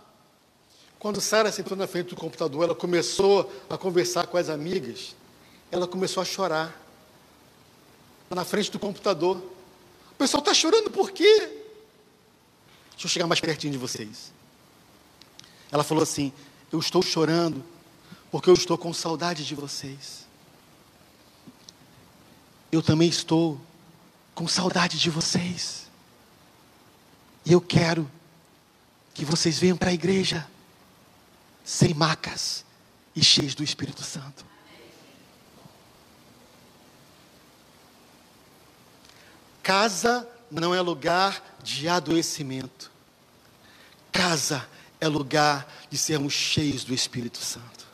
[0.99, 5.15] quando Sara sentou na frente do computador, ela começou a conversar com as amigas,
[5.71, 6.79] ela começou a chorar.
[8.29, 9.37] Na frente do computador.
[10.11, 11.60] O pessoal está chorando por quê?
[13.01, 14.31] Deixa eu chegar mais pertinho de vocês.
[15.71, 16.31] Ela falou assim:
[16.71, 17.65] Eu estou chorando
[18.29, 20.27] porque eu estou com saudade de vocês.
[22.71, 23.59] Eu também estou
[24.35, 25.89] com saudade de vocês.
[27.43, 28.07] E eu quero
[29.15, 30.47] que vocês venham para a igreja
[31.63, 32.63] sem macas
[33.15, 34.45] e cheios do Espírito Santo.
[39.63, 42.90] Casa não é lugar de adoecimento.
[44.11, 44.67] Casa
[44.99, 47.85] é lugar de sermos cheios do Espírito Santo.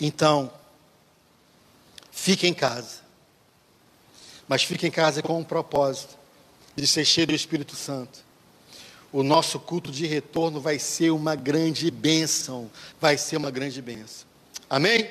[0.00, 0.52] Então,
[2.10, 2.98] fique em casa.
[4.46, 6.16] Mas fique em casa com um propósito
[6.76, 8.24] de ser cheio do Espírito Santo.
[9.12, 12.70] O nosso culto de retorno vai ser uma grande bênção.
[13.00, 14.26] Vai ser uma grande bênção.
[14.68, 15.08] Amém?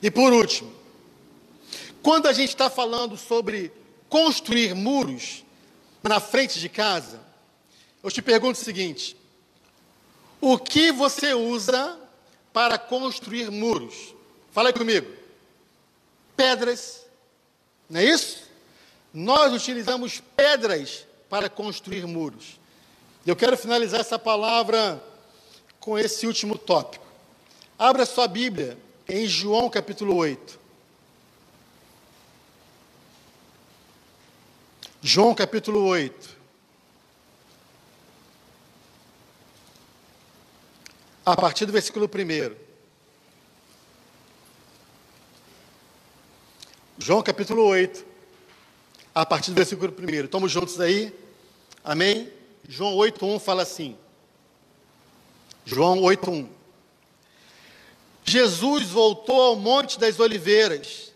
[0.00, 0.72] E por último,
[2.04, 3.72] quando a gente está falando sobre
[4.10, 5.42] construir muros
[6.02, 7.18] na frente de casa,
[8.02, 9.16] eu te pergunto o seguinte:
[10.38, 11.98] o que você usa
[12.52, 14.14] para construir muros?
[14.52, 15.10] Fala aí comigo.
[16.36, 17.06] Pedras,
[17.88, 18.42] não é isso?
[19.12, 22.60] Nós utilizamos pedras para construir muros.
[23.26, 25.02] Eu quero finalizar essa palavra
[25.80, 27.06] com esse último tópico.
[27.78, 28.76] Abra sua Bíblia
[29.08, 30.63] em João capítulo 8.
[35.06, 36.30] João capítulo 8.
[41.26, 42.56] A partir do versículo 1.
[46.96, 48.02] João capítulo 8
[49.14, 50.24] a partir do versículo 1.
[50.24, 51.14] Estamos juntos aí?
[51.84, 52.32] Amém?
[52.66, 53.98] João 8,1 fala assim.
[55.66, 56.48] João 8,1.
[58.24, 61.12] Jesus voltou ao Monte das Oliveiras,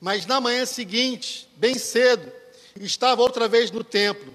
[0.00, 2.32] mas na manhã seguinte, bem cedo,
[2.86, 4.34] estava outra vez no templo.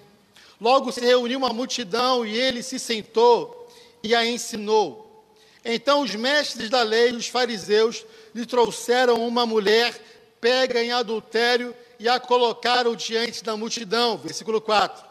[0.60, 3.70] Logo se reuniu uma multidão e ele se sentou
[4.02, 5.26] e a ensinou.
[5.66, 10.00] Então os mestres da lei, os fariseus, lhe trouxeram uma mulher
[10.42, 14.18] pega em adultério e a colocaram diante da multidão.
[14.18, 15.06] Versículo 4.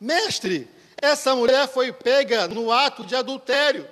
[0.00, 0.66] Mestre,
[0.96, 3.86] essa mulher foi pega no ato de adultério.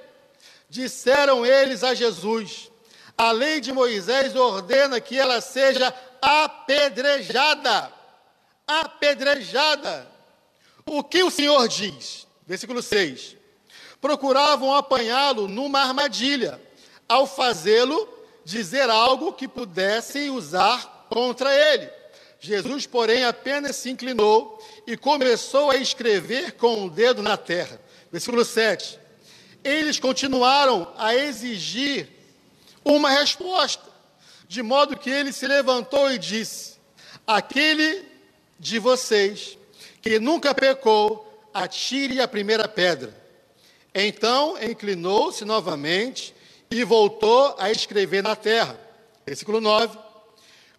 [0.70, 2.70] Disseram eles a Jesus:
[3.16, 7.92] A lei de Moisés ordena que ela seja apedrejada.
[8.66, 10.10] Apedrejada.
[10.86, 12.26] O que o Senhor diz?
[12.46, 13.36] Versículo 6.
[14.00, 16.60] Procuravam apanhá-lo numa armadilha.
[17.08, 18.08] Ao fazê-lo,
[18.44, 21.90] dizer algo que pudessem usar contra ele.
[22.40, 27.80] Jesus, porém, apenas se inclinou e começou a escrever com o dedo na terra.
[28.12, 28.98] Versículo 7.
[29.62, 32.08] Eles continuaram a exigir
[32.84, 33.82] uma resposta,
[34.46, 36.74] de modo que ele se levantou e disse:
[37.26, 38.13] Aquele
[38.64, 39.58] de vocês
[40.00, 43.14] que nunca pecou, atire a primeira pedra.
[43.94, 46.34] Então inclinou-se novamente
[46.70, 48.80] e voltou a escrever na terra.
[49.26, 49.98] Versículo 9.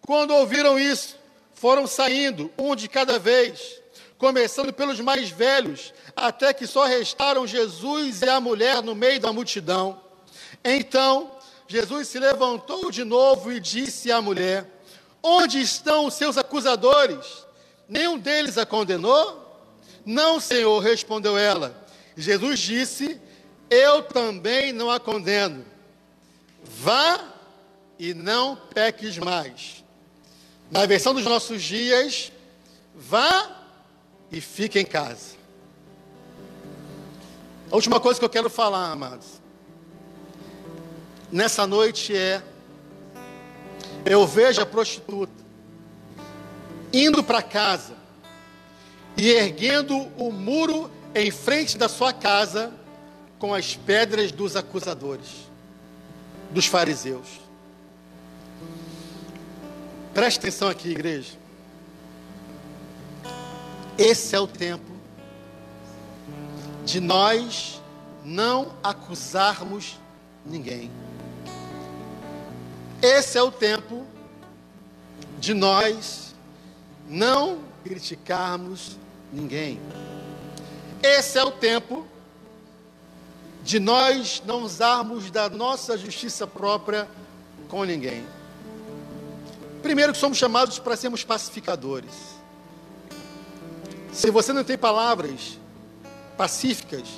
[0.04, 1.16] Quando ouviram isso,
[1.54, 3.80] foram saindo, um de cada vez,
[4.18, 9.32] começando pelos mais velhos, até que só restaram Jesus e a mulher no meio da
[9.32, 10.02] multidão.
[10.64, 11.30] Então,
[11.68, 14.68] Jesus se levantou de novo e disse à mulher:
[15.22, 17.45] Onde estão os seus acusadores?
[17.88, 19.44] Nenhum deles a condenou?
[20.04, 21.86] Não, Senhor, respondeu ela.
[22.16, 23.20] Jesus disse:
[23.70, 25.64] Eu também não a condeno.
[26.64, 27.32] Vá
[27.98, 29.84] e não peques mais.
[30.70, 32.32] Na versão dos nossos dias,
[32.94, 33.64] vá
[34.32, 35.36] e fique em casa.
[37.70, 39.40] A última coisa que eu quero falar, amados,
[41.30, 42.42] nessa noite é:
[44.04, 45.45] eu vejo a prostituta
[46.96, 47.94] indo para casa
[49.18, 52.72] e erguendo o muro em frente da sua casa
[53.38, 55.28] com as pedras dos acusadores,
[56.50, 57.26] dos fariseus.
[60.14, 61.34] Preste atenção aqui, igreja.
[63.98, 64.96] Esse é o tempo
[66.86, 67.82] de nós
[68.24, 69.98] não acusarmos
[70.46, 70.90] ninguém.
[73.02, 74.06] Esse é o tempo
[75.38, 76.25] de nós
[77.08, 78.96] não criticarmos
[79.32, 79.80] ninguém.
[81.02, 82.06] Esse é o tempo
[83.62, 87.08] de nós não usarmos da nossa justiça própria
[87.68, 88.24] com ninguém.
[89.82, 92.12] Primeiro, que somos chamados para sermos pacificadores.
[94.12, 95.58] Se você não tem palavras
[96.36, 97.08] pacíficas,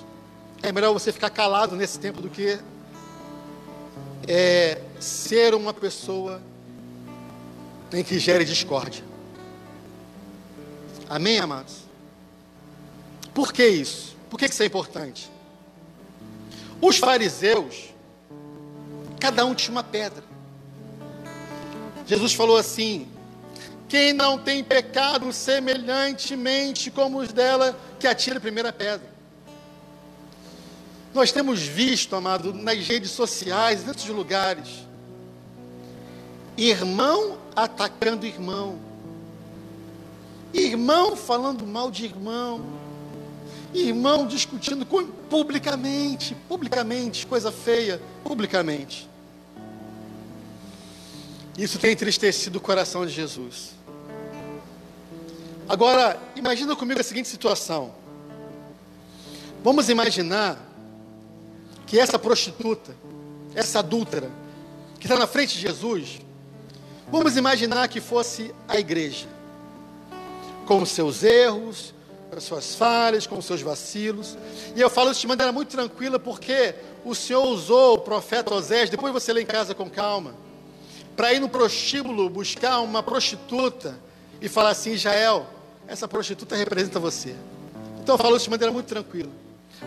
[0.63, 2.59] é melhor você ficar calado nesse tempo do que
[4.27, 6.43] é, ser uma pessoa
[7.93, 9.08] em que gere discórdia.
[11.09, 11.77] Amém, amados?
[13.33, 14.17] Por que isso?
[14.29, 15.31] Por que isso é importante?
[16.81, 17.95] Os fariseus,
[19.19, 20.23] cada um tinha uma pedra.
[22.07, 23.09] Jesus falou assim:
[23.89, 29.09] quem não tem pecado semelhantemente como os dela, que atire a primeira pedra.
[31.15, 34.69] Nós temos visto, amado, nas redes sociais, em outros lugares,
[36.57, 38.79] irmão atacando irmão,
[40.53, 42.65] irmão falando mal de irmão,
[43.75, 49.09] irmão discutindo com, publicamente, publicamente, coisa feia, publicamente.
[51.57, 53.71] Isso tem entristecido o coração de Jesus.
[55.69, 57.93] Agora, imagina comigo a seguinte situação.
[59.63, 60.57] Vamos imaginar
[61.87, 62.95] que essa prostituta,
[63.55, 64.31] essa adúltera,
[65.01, 66.21] que está na frente de Jesus,
[67.11, 69.27] vamos imaginar que fosse a igreja,
[70.69, 71.95] com os seus erros,
[72.29, 74.37] com as suas falhas, com os seus vacilos.
[74.77, 76.75] E eu falo isso de maneira muito tranquila, porque
[77.07, 80.35] o Senhor usou o profeta Osés, depois você lê em casa com calma,
[81.17, 83.99] para ir no prostíbulo buscar uma prostituta
[84.43, 85.47] e falar assim: Israel,
[85.87, 87.35] essa prostituta representa você.
[88.03, 89.31] Então eu falo isso de maneira muito tranquila.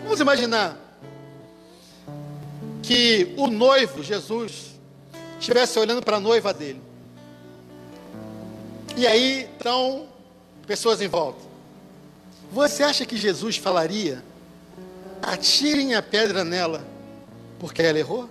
[0.02, 0.76] Vamos imaginar
[2.82, 4.72] que o noivo, Jesus,
[5.38, 6.82] estivesse olhando para a noiva dele.
[8.96, 10.11] E aí estão
[10.66, 11.40] pessoas em volta.
[12.50, 14.22] Você acha que Jesus falaria:
[15.20, 16.84] atirem a pedra nela,
[17.58, 18.28] porque ela errou?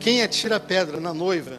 [0.00, 1.58] Quem atira a pedra na noiva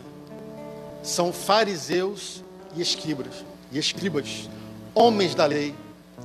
[1.02, 2.44] são fariseus
[2.76, 4.50] e escribas, e escribas,
[4.94, 5.74] homens da lei,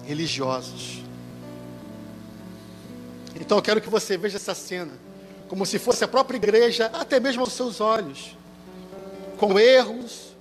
[0.05, 1.03] religiosos.
[3.41, 4.93] Então eu quero que você veja essa cena
[5.51, 8.37] como se fosse a própria igreja, até mesmo aos seus olhos,
[9.41, 10.37] com erros,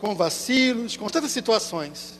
[0.00, 2.18] com vacilos, com tantas situações.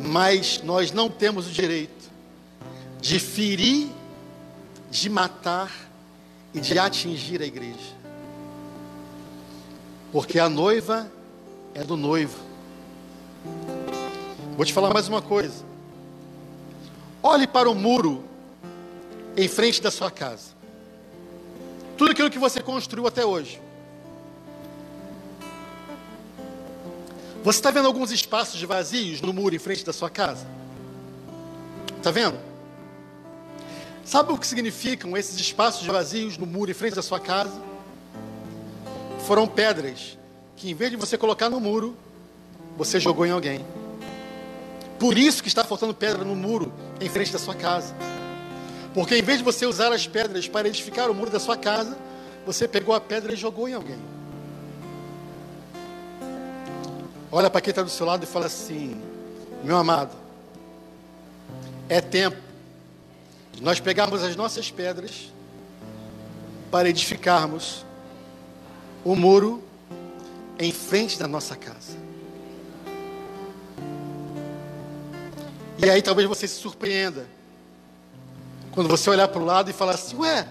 [0.00, 2.10] Mas nós não temos o direito
[2.98, 3.90] de ferir,
[4.90, 5.70] de matar
[6.54, 7.94] e de atingir a igreja.
[10.10, 11.12] Porque a noiva
[11.74, 12.38] é do noivo.
[14.56, 15.62] Vou te falar mais uma coisa.
[17.22, 18.24] Olhe para o muro
[19.36, 20.52] em frente da sua casa.
[21.98, 23.60] Tudo aquilo que você construiu até hoje.
[27.42, 30.46] Você está vendo alguns espaços vazios no muro em frente da sua casa?
[31.98, 32.38] Está vendo?
[34.04, 37.60] Sabe o que significam esses espaços vazios no muro em frente da sua casa?
[39.26, 40.16] Foram pedras
[40.54, 41.96] que, em vez de você colocar no muro,
[42.76, 43.64] você jogou em alguém.
[45.00, 47.92] Por isso que está faltando pedra no muro em frente da sua casa.
[48.94, 51.98] Porque em vez de você usar as pedras para edificar o muro da sua casa,
[52.46, 53.98] você pegou a pedra e jogou em alguém.
[57.34, 59.00] Olha para quem está do seu lado e fala assim:
[59.64, 60.14] meu amado,
[61.88, 62.36] é tempo
[63.52, 65.32] de nós pegarmos as nossas pedras
[66.70, 67.86] para edificarmos
[69.02, 69.62] o muro
[70.58, 71.96] em frente da nossa casa.
[75.78, 77.26] E aí talvez você se surpreenda
[78.72, 80.46] quando você olhar para o lado e falar assim: Ué,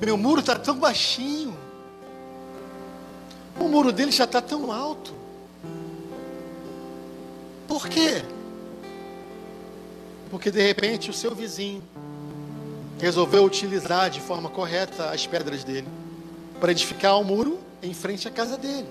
[0.00, 1.55] meu muro está tão baixinho,
[3.58, 5.14] o muro dele já está tão alto.
[7.66, 8.22] Por quê?
[10.30, 11.82] Porque de repente o seu vizinho
[12.98, 15.88] resolveu utilizar de forma correta as pedras dele
[16.60, 18.88] para edificar o um muro em frente à casa dele.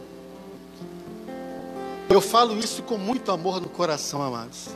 [2.10, 4.70] Eu falo isso com muito amor no coração, amados.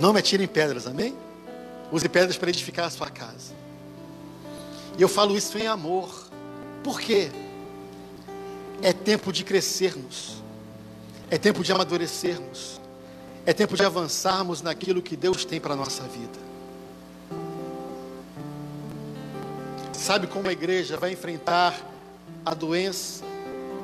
[0.00, 1.14] Não me atirem pedras, amém?
[1.90, 3.52] Use pedras para edificar a sua casa.
[4.96, 6.28] E eu falo isso em amor.
[6.82, 7.30] Por quê?
[8.82, 10.42] É tempo de crescermos.
[11.30, 12.80] É tempo de amadurecermos.
[13.46, 16.38] É tempo de avançarmos naquilo que Deus tem para a nossa vida.
[19.92, 21.78] Sabe como a igreja vai enfrentar
[22.44, 23.24] a doença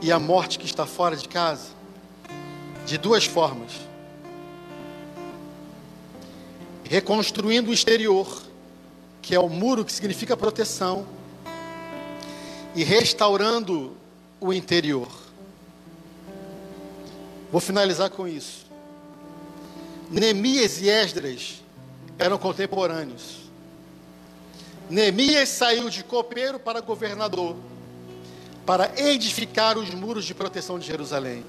[0.03, 1.69] e a morte que está fora de casa?
[2.85, 3.89] De duas formas
[6.89, 8.43] reconstruindo o exterior,
[9.21, 11.07] que é o muro que significa proteção,
[12.75, 13.95] e restaurando
[14.41, 15.09] o interior.
[17.51, 18.67] Vou finalizar com isso.
[20.11, 21.63] Neemias e Esdras
[22.19, 23.39] eram contemporâneos.
[24.89, 27.57] Neemias saiu de copeiro para governador,
[28.65, 31.45] para edificar os muros de proteção de Jerusalém.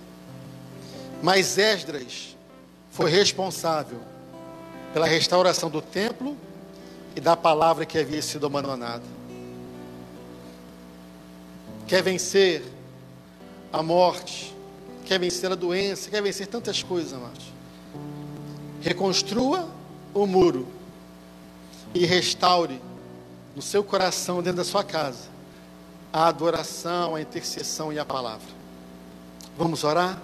[1.22, 2.36] Mas Esdras
[2.92, 4.00] foi responsável
[4.94, 6.38] pela restauração do templo
[7.16, 9.04] e da palavra que havia sido abandonada.
[11.88, 12.64] Quer vencer
[13.72, 14.56] a morte,
[15.06, 17.46] quer vencer a doença, quer vencer tantas coisas, amados.
[18.82, 19.68] Reconstrua
[20.14, 20.68] o muro
[21.94, 22.82] e restaure
[23.56, 25.28] no seu coração, dentro da sua casa,
[26.12, 28.48] a adoração, a intercessão e a palavra.
[29.58, 30.22] Vamos orar?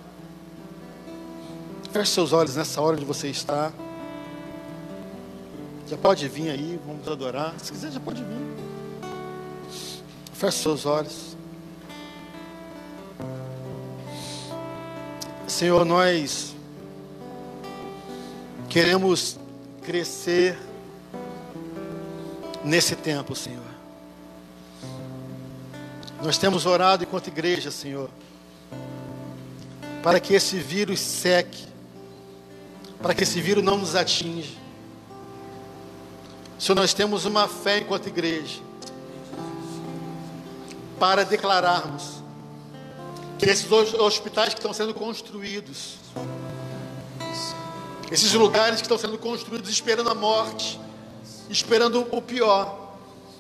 [1.92, 3.72] Feche seus olhos nessa hora onde você está.
[5.88, 7.54] Já pode vir aí, vamos adorar.
[7.60, 9.10] Se quiser, já pode vir.
[10.34, 11.36] Feche seus olhos.
[15.48, 16.56] Senhor, nós
[18.68, 19.38] queremos
[19.84, 20.58] crescer
[22.64, 23.64] nesse tempo, Senhor.
[26.22, 28.10] Nós temos orado enquanto igreja, Senhor,
[30.02, 31.66] para que esse vírus seque,
[33.00, 34.56] para que esse vírus não nos atinja.
[36.58, 38.60] Senhor, nós temos uma fé enquanto igreja
[41.00, 42.24] para declararmos
[43.50, 45.96] esses hospitais que estão sendo construídos,
[48.12, 50.80] esses lugares que estão sendo construídos esperando a morte,
[51.50, 52.98] esperando o pior,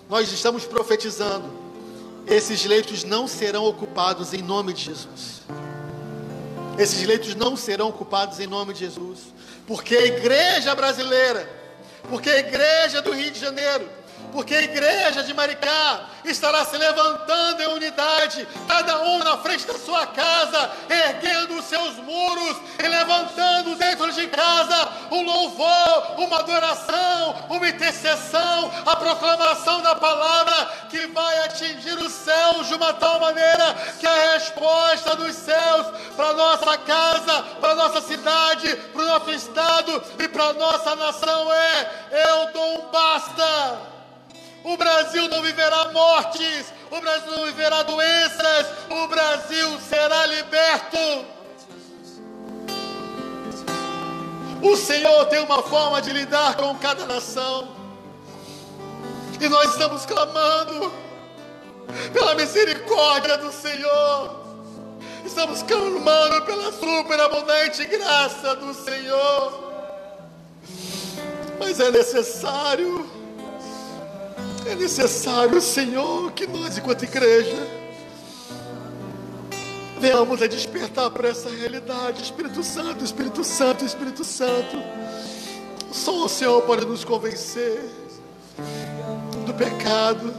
[0.10, 1.50] nós estamos profetizando,
[2.28, 5.42] esses leitos não serão ocupados em nome de Jesus.
[6.78, 9.20] Esses leitos não serão ocupados em nome de Jesus,
[9.66, 11.50] porque a igreja brasileira,
[12.10, 13.88] porque a igreja do Rio de Janeiro
[14.32, 19.78] porque a igreja de Maricá estará se levantando em unidade, cada um na frente da
[19.80, 27.46] sua casa, erguendo os seus muros e levantando dentro de casa um louvor, uma adoração,
[27.50, 33.74] uma intercessão, a proclamação da palavra que vai atingir os céus de uma tal maneira
[34.00, 40.04] que a resposta dos céus para nossa casa, para nossa cidade, para o nosso estado
[40.20, 43.95] e para nossa nação é: eu dou um basta.
[44.66, 50.98] O Brasil não viverá mortes, o Brasil não viverá doenças, o Brasil será liberto.
[54.64, 57.76] O Senhor tem uma forma de lidar com cada nação,
[59.40, 60.92] e nós estamos clamando
[62.12, 64.46] pela misericórdia do Senhor.
[65.24, 69.64] Estamos clamando pela superabundante graça do Senhor.
[71.60, 73.15] Mas é necessário
[74.68, 77.56] é necessário, Senhor, que nós, enquanto igreja,
[80.00, 82.24] venhamos a despertar para essa realidade.
[82.24, 84.78] Espírito Santo, Espírito Santo, Espírito Santo.
[85.92, 87.80] Só o Senhor pode nos convencer
[89.46, 90.34] do pecado,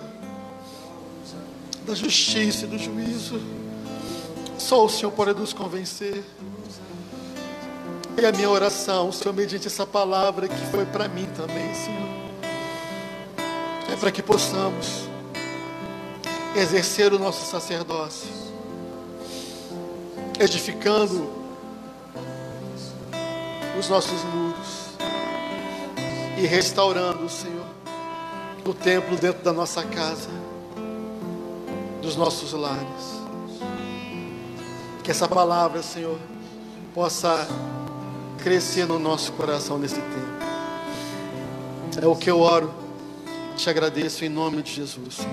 [1.87, 3.41] da justiça e do juízo.
[4.59, 6.25] Só o Senhor pode nos convencer.
[8.21, 12.26] E a minha oração, Senhor, mediante essa palavra que foi para mim também, Senhor
[14.01, 15.09] para que possamos
[16.55, 18.29] exercer o nosso sacerdócio,
[20.39, 21.31] edificando
[23.79, 24.87] os nossos muros
[26.39, 27.67] e restaurando, Senhor,
[28.65, 30.31] o templo dentro da nossa casa,
[32.03, 33.17] dos nossos lares.
[35.03, 36.19] Que essa palavra, Senhor,
[36.95, 37.47] possa
[38.39, 40.37] crescer no nosso coração nesse tempo.
[42.03, 42.86] É o que eu oro
[43.57, 45.27] te agradeço em nome de Jesus.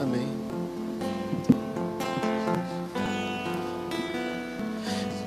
[0.00, 0.28] Amém.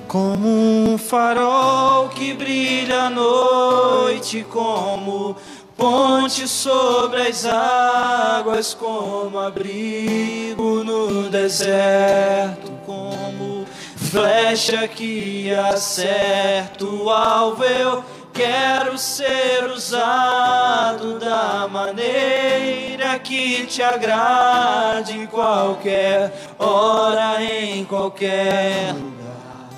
[0.07, 5.35] Como um farol que brilha à noite, como
[5.75, 13.65] ponte sobre as águas, como abrigo no deserto, como
[13.95, 17.63] flecha que acerta o alvo.
[17.63, 18.03] Eu
[18.33, 29.69] Quero ser usado da maneira que te agrade, qualquer hora, em qualquer lugar.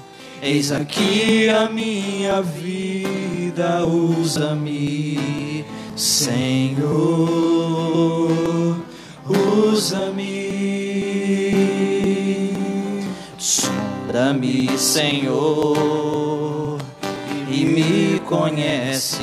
[0.41, 5.65] Eis aqui a minha vida, usa-me,
[5.95, 6.85] Senhor,
[9.27, 10.43] usa-me,
[13.37, 16.32] sonda-me, Senhor
[18.33, 19.21] me conhece.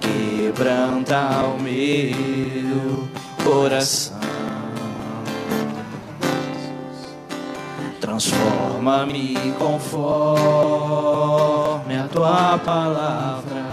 [0.00, 3.08] Quebranta o meu
[3.42, 4.20] coração.
[8.00, 9.96] Transforma-me conforme
[11.96, 13.64] a tua palavra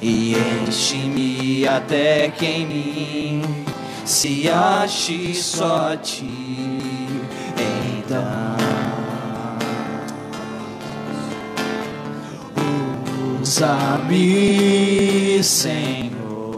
[0.00, 0.34] e
[0.66, 3.64] enche-me até que em mim
[4.04, 6.71] se ache só a ti.
[13.52, 16.56] Usa-me, Senhor.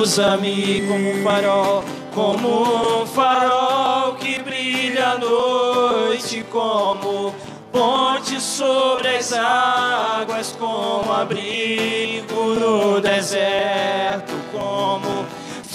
[0.00, 7.32] Usa-me como um farol, como um farol que brilha à noite, como
[7.70, 15.24] ponte sobre as águas, como abrigo no deserto, como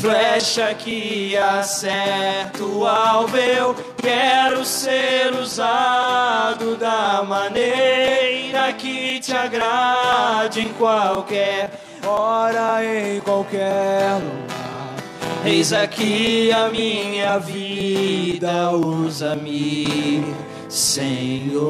[0.02, 3.38] flecha que acerta o alvo.
[3.38, 11.70] Eu quero ser usado da maneira que te agrade em qualquer
[12.06, 15.46] Ora em qualquer lugar.
[15.46, 20.24] Eis aqui a minha vida, usa-me,
[20.68, 21.62] Senhor,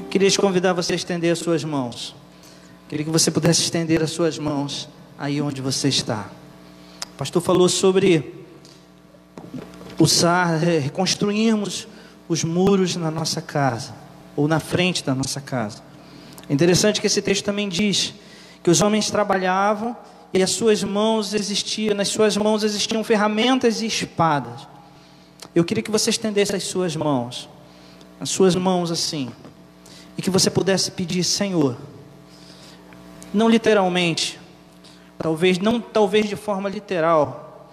[0.09, 2.15] Queria te convidar você a estender as suas mãos.
[2.89, 4.89] Queria que você pudesse estender as suas mãos
[5.19, 6.31] aí onde você está.
[7.15, 8.45] O pastor falou sobre
[9.99, 11.89] usar, reconstruirmos
[12.29, 13.93] os muros na nossa casa
[14.37, 15.83] ou na frente da nossa casa.
[16.49, 18.15] É interessante que esse texto também diz
[18.63, 19.97] que os homens trabalhavam
[20.33, 24.69] e as suas mãos existiam, nas suas mãos existiam ferramentas e espadas.
[25.53, 27.49] Eu queria que você estendesse as suas mãos,
[28.21, 29.33] as suas mãos assim,
[30.17, 31.77] e que você pudesse pedir, Senhor,
[33.37, 34.41] não literalmente,
[35.19, 37.71] talvez não talvez de forma literal,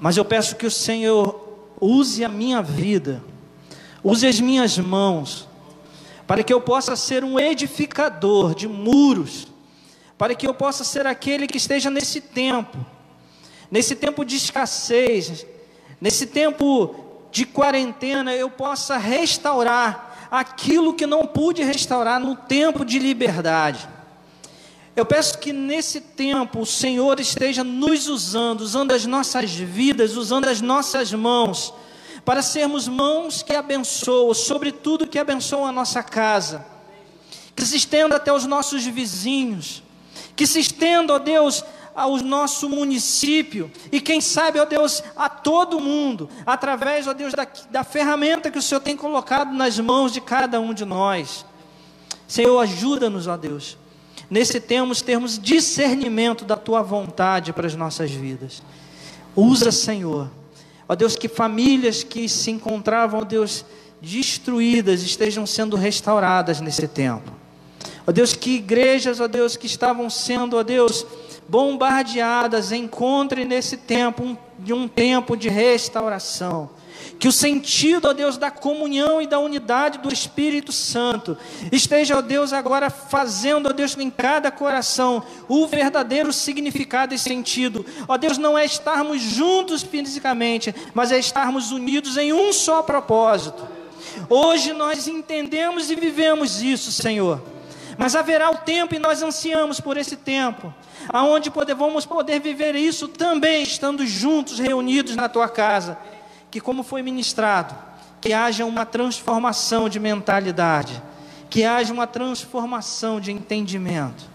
[0.00, 3.22] mas eu peço que o Senhor use a minha vida,
[4.02, 5.46] use as minhas mãos
[6.26, 9.48] para que eu possa ser um edificador de muros,
[10.16, 12.78] para que eu possa ser aquele que esteja nesse tempo,
[13.70, 15.44] nesse tempo de escassez,
[16.00, 16.94] nesse tempo
[17.30, 23.99] de quarentena, eu possa restaurar aquilo que não pude restaurar no tempo de liberdade.
[24.96, 30.48] Eu peço que nesse tempo o Senhor esteja nos usando, usando as nossas vidas, usando
[30.48, 31.72] as nossas mãos
[32.24, 36.66] para sermos mãos que abençoam, sobretudo que abençoam a nossa casa,
[37.54, 39.82] que se estenda até os nossos vizinhos,
[40.36, 41.64] que se estenda, ó Deus,
[41.94, 43.70] ao nosso município.
[43.90, 48.58] E quem sabe, ó Deus, a todo mundo, através, ó Deus, da, da ferramenta que
[48.58, 51.44] o Senhor tem colocado nas mãos de cada um de nós.
[52.26, 53.76] Senhor, ajuda-nos, ó Deus,
[54.30, 58.62] nesse termos, termos discernimento da Tua vontade para as nossas vidas.
[59.34, 60.30] Usa, Senhor,
[60.90, 63.64] Ó Deus, que famílias que se encontravam, ó Deus,
[64.02, 67.30] destruídas estejam sendo restauradas nesse tempo.
[68.04, 71.06] Ó Deus, que igrejas, ó Deus, que estavam sendo, ó Deus,
[71.48, 76.68] bombardeadas, encontrem nesse tempo um, de um tempo de restauração.
[77.20, 81.36] Que o sentido, ó Deus, da comunhão e da unidade do Espírito Santo
[81.70, 87.84] esteja, ó Deus, agora fazendo, ó Deus, em cada coração o verdadeiro significado e sentido.
[88.08, 93.68] Ó Deus, não é estarmos juntos fisicamente, mas é estarmos unidos em um só propósito.
[94.26, 97.42] Hoje nós entendemos e vivemos isso, Senhor.
[97.98, 100.72] Mas haverá o tempo e nós ansiamos por esse tempo,
[101.06, 105.98] aonde podemos poder viver isso também estando juntos, reunidos na tua casa
[106.50, 107.74] que, como foi ministrado,
[108.20, 111.02] que haja uma transformação de mentalidade,
[111.48, 114.28] que haja uma transformação de entendimento.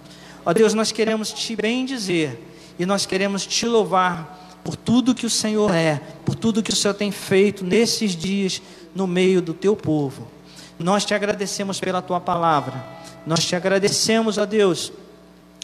[0.45, 2.41] Ó Deus, nós queremos te bem dizer
[2.77, 6.75] e nós queremos te louvar por tudo que o Senhor é, por tudo que o
[6.75, 8.61] Senhor tem feito nesses dias
[8.93, 10.27] no meio do teu povo.
[10.77, 12.83] Nós te agradecemos pela tua palavra.
[13.25, 14.91] Nós te agradecemos, ó Deus,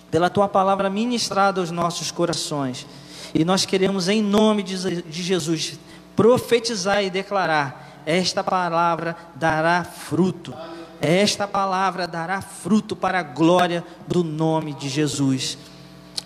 [0.09, 2.85] pela tua palavra ministrada aos nossos corações.
[3.33, 5.79] E nós queremos, em nome de Jesus,
[6.15, 10.53] profetizar e declarar: esta palavra dará fruto.
[10.99, 15.57] Esta palavra dará fruto para a glória do nome de Jesus.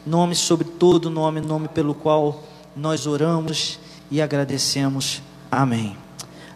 [0.06, 2.44] Nome sobre todo nome, nome pelo qual
[2.76, 3.80] nós oramos
[4.12, 5.22] e agradecemos.
[5.50, 5.96] Amém.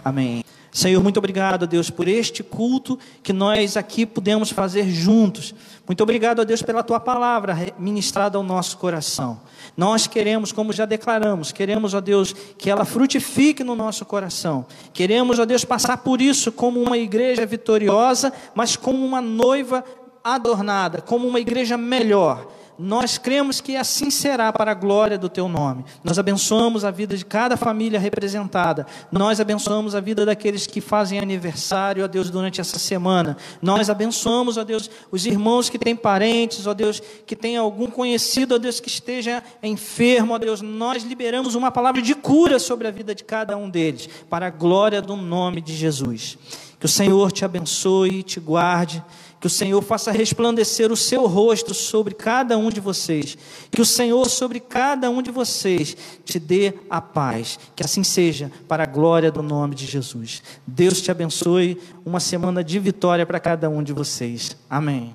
[0.04, 0.44] Amém.
[0.72, 5.56] Senhor, muito obrigado, Deus, por este culto que nós aqui pudemos fazer juntos.
[5.88, 9.42] Muito obrigado, Deus, pela tua palavra ministrada ao nosso coração.
[9.80, 14.66] Nós queremos, como já declaramos, queremos, ó Deus, que ela frutifique no nosso coração.
[14.92, 19.86] Queremos, ó Deus, passar por isso como uma igreja vitoriosa, mas como uma noiva
[20.22, 22.46] adornada, como uma igreja melhor.
[22.82, 25.84] Nós cremos que assim será para a glória do teu nome.
[26.02, 28.88] Nós abençoamos a vida de cada família representada.
[29.12, 33.36] Nós abençoamos a vida daqueles que fazem aniversário, ó Deus, durante essa semana.
[33.62, 38.56] Nós abençoamos, ó Deus, os irmãos que têm parentes, ó Deus, que têm algum conhecido,
[38.56, 40.62] ó Deus, que esteja enfermo, ó Deus.
[40.62, 44.50] Nós liberamos uma palavra de cura sobre a vida de cada um deles, para a
[44.50, 46.38] glória do nome de Jesus.
[46.80, 49.04] Que o Senhor te abençoe e te guarde.
[49.40, 53.38] Que o Senhor faça resplandecer o seu rosto sobre cada um de vocês.
[53.72, 55.96] Que o Senhor sobre cada um de vocês
[56.26, 57.58] te dê a paz.
[57.76, 60.44] Que assim seja, para a glória do nome de Jesus.
[60.68, 61.82] Deus te abençoe.
[62.06, 64.58] Uma semana de vitória para cada um de vocês.
[64.70, 65.14] Amém.